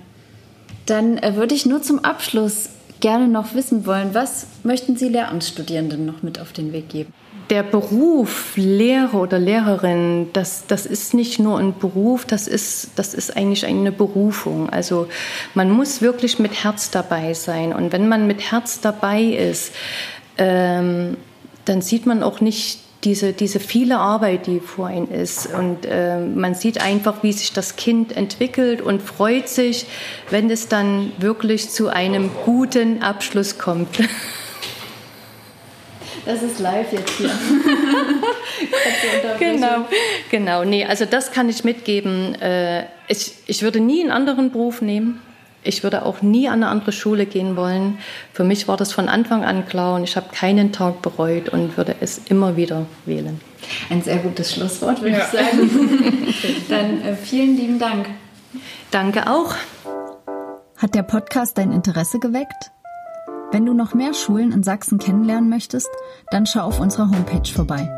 Dann 0.86 1.18
äh, 1.18 1.36
würde 1.36 1.54
ich 1.54 1.66
nur 1.66 1.82
zum 1.82 2.04
Abschluss 2.04 2.70
gerne 3.00 3.28
noch 3.28 3.54
wissen 3.54 3.86
wollen, 3.86 4.14
was 4.14 4.46
möchten 4.62 4.96
Sie 4.96 5.08
Lehramtsstudierenden 5.08 6.06
noch 6.06 6.22
mit 6.22 6.40
auf 6.40 6.52
den 6.52 6.72
Weg 6.72 6.88
geben? 6.88 7.12
Der 7.50 7.62
Beruf 7.62 8.56
Lehrer 8.56 9.14
oder 9.14 9.38
Lehrerin, 9.38 10.30
das, 10.32 10.66
das 10.66 10.86
ist 10.86 11.14
nicht 11.14 11.38
nur 11.38 11.58
ein 11.58 11.78
Beruf, 11.78 12.24
das 12.24 12.48
ist, 12.48 12.90
das 12.96 13.14
ist 13.14 13.36
eigentlich 13.36 13.66
eine 13.66 13.92
Berufung. 13.92 14.68
Also 14.68 15.08
man 15.54 15.70
muss 15.70 16.02
wirklich 16.02 16.38
mit 16.38 16.64
Herz 16.64 16.90
dabei 16.90 17.34
sein. 17.34 17.72
Und 17.72 17.92
wenn 17.92 18.08
man 18.08 18.26
mit 18.26 18.50
Herz 18.50 18.80
dabei 18.80 19.22
ist, 19.22 19.72
ähm, 20.38 21.16
dann 21.64 21.82
sieht 21.82 22.06
man 22.06 22.22
auch 22.22 22.40
nicht 22.40 22.80
diese, 23.04 23.32
diese 23.32 23.60
viele 23.60 23.98
Arbeit, 23.98 24.46
die 24.46 24.58
vor 24.58 24.90
ihnen 24.90 25.10
ist. 25.10 25.46
Und 25.54 25.86
äh, 25.86 26.18
man 26.18 26.54
sieht 26.54 26.80
einfach, 26.80 27.22
wie 27.22 27.32
sich 27.32 27.52
das 27.52 27.76
Kind 27.76 28.16
entwickelt 28.16 28.80
und 28.80 29.00
freut 29.00 29.48
sich, 29.48 29.86
wenn 30.30 30.50
es 30.50 30.68
dann 30.68 31.12
wirklich 31.18 31.70
zu 31.70 31.88
einem 31.88 32.30
guten 32.44 33.02
Abschluss 33.02 33.58
kommt. 33.58 34.00
Das 36.26 36.42
ist 36.42 36.58
live 36.58 36.92
jetzt 36.92 37.12
hier. 37.12 37.30
genau, 39.38 39.86
genau. 40.28 40.64
Nee, 40.64 40.84
also 40.84 41.04
das 41.04 41.30
kann 41.30 41.48
ich 41.48 41.62
mitgeben. 41.62 42.34
Äh, 42.34 42.86
ich, 43.06 43.34
ich 43.46 43.62
würde 43.62 43.78
nie 43.78 44.02
einen 44.02 44.10
anderen 44.10 44.50
Beruf 44.50 44.82
nehmen. 44.82 45.22
Ich 45.62 45.84
würde 45.84 46.04
auch 46.04 46.22
nie 46.22 46.48
an 46.48 46.62
eine 46.62 46.68
andere 46.68 46.90
Schule 46.90 47.26
gehen 47.26 47.56
wollen. 47.56 47.98
Für 48.32 48.42
mich 48.42 48.66
war 48.66 48.76
das 48.76 48.92
von 48.92 49.08
Anfang 49.08 49.44
an 49.44 49.66
klar 49.66 49.94
und 49.94 50.04
ich 50.04 50.16
habe 50.16 50.26
keinen 50.32 50.72
Tag 50.72 51.00
bereut 51.00 51.48
und 51.48 51.76
würde 51.76 51.94
es 52.00 52.20
immer 52.28 52.56
wieder 52.56 52.86
wählen. 53.04 53.40
Ein 53.88 54.02
sehr 54.02 54.18
gutes 54.18 54.52
Schlusswort, 54.52 55.02
würde 55.02 55.18
ja. 55.18 55.24
ich 55.24 55.30
sagen. 55.30 56.34
Dann 56.68 57.02
äh, 57.02 57.16
vielen 57.16 57.56
lieben 57.56 57.78
Dank. 57.78 58.06
Danke 58.90 59.30
auch. 59.30 59.54
Hat 60.76 60.94
der 60.94 61.04
Podcast 61.04 61.56
dein 61.56 61.72
Interesse 61.72 62.18
geweckt? 62.18 62.70
Wenn 63.52 63.64
du 63.64 63.74
noch 63.74 63.94
mehr 63.94 64.12
Schulen 64.12 64.50
in 64.52 64.62
Sachsen 64.62 64.98
kennenlernen 64.98 65.48
möchtest, 65.48 65.88
dann 66.30 66.44
schau 66.46 66.62
auf 66.62 66.80
unserer 66.80 67.10
Homepage 67.10 67.50
vorbei 67.50 67.88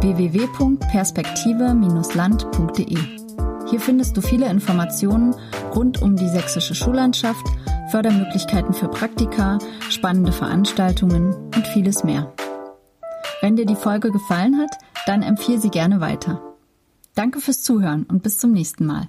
www.perspektive-land.de. 0.00 2.98
Hier 3.68 3.80
findest 3.80 4.16
du 4.16 4.20
viele 4.20 4.48
Informationen 4.48 5.34
rund 5.74 6.00
um 6.02 6.14
die 6.16 6.28
sächsische 6.28 6.74
Schullandschaft, 6.74 7.46
Fördermöglichkeiten 7.90 8.74
für 8.74 8.88
Praktika, 8.88 9.58
spannende 9.88 10.32
Veranstaltungen 10.32 11.34
und 11.54 11.66
vieles 11.68 12.02
mehr. 12.04 12.32
Wenn 13.40 13.56
dir 13.56 13.66
die 13.66 13.76
Folge 13.76 14.10
gefallen 14.10 14.58
hat, 14.58 14.76
dann 15.06 15.22
empfehle 15.22 15.60
sie 15.60 15.70
gerne 15.70 16.00
weiter. 16.00 16.42
Danke 17.14 17.40
fürs 17.40 17.62
Zuhören 17.62 18.04
und 18.04 18.22
bis 18.22 18.38
zum 18.38 18.52
nächsten 18.52 18.86
Mal. 18.86 19.08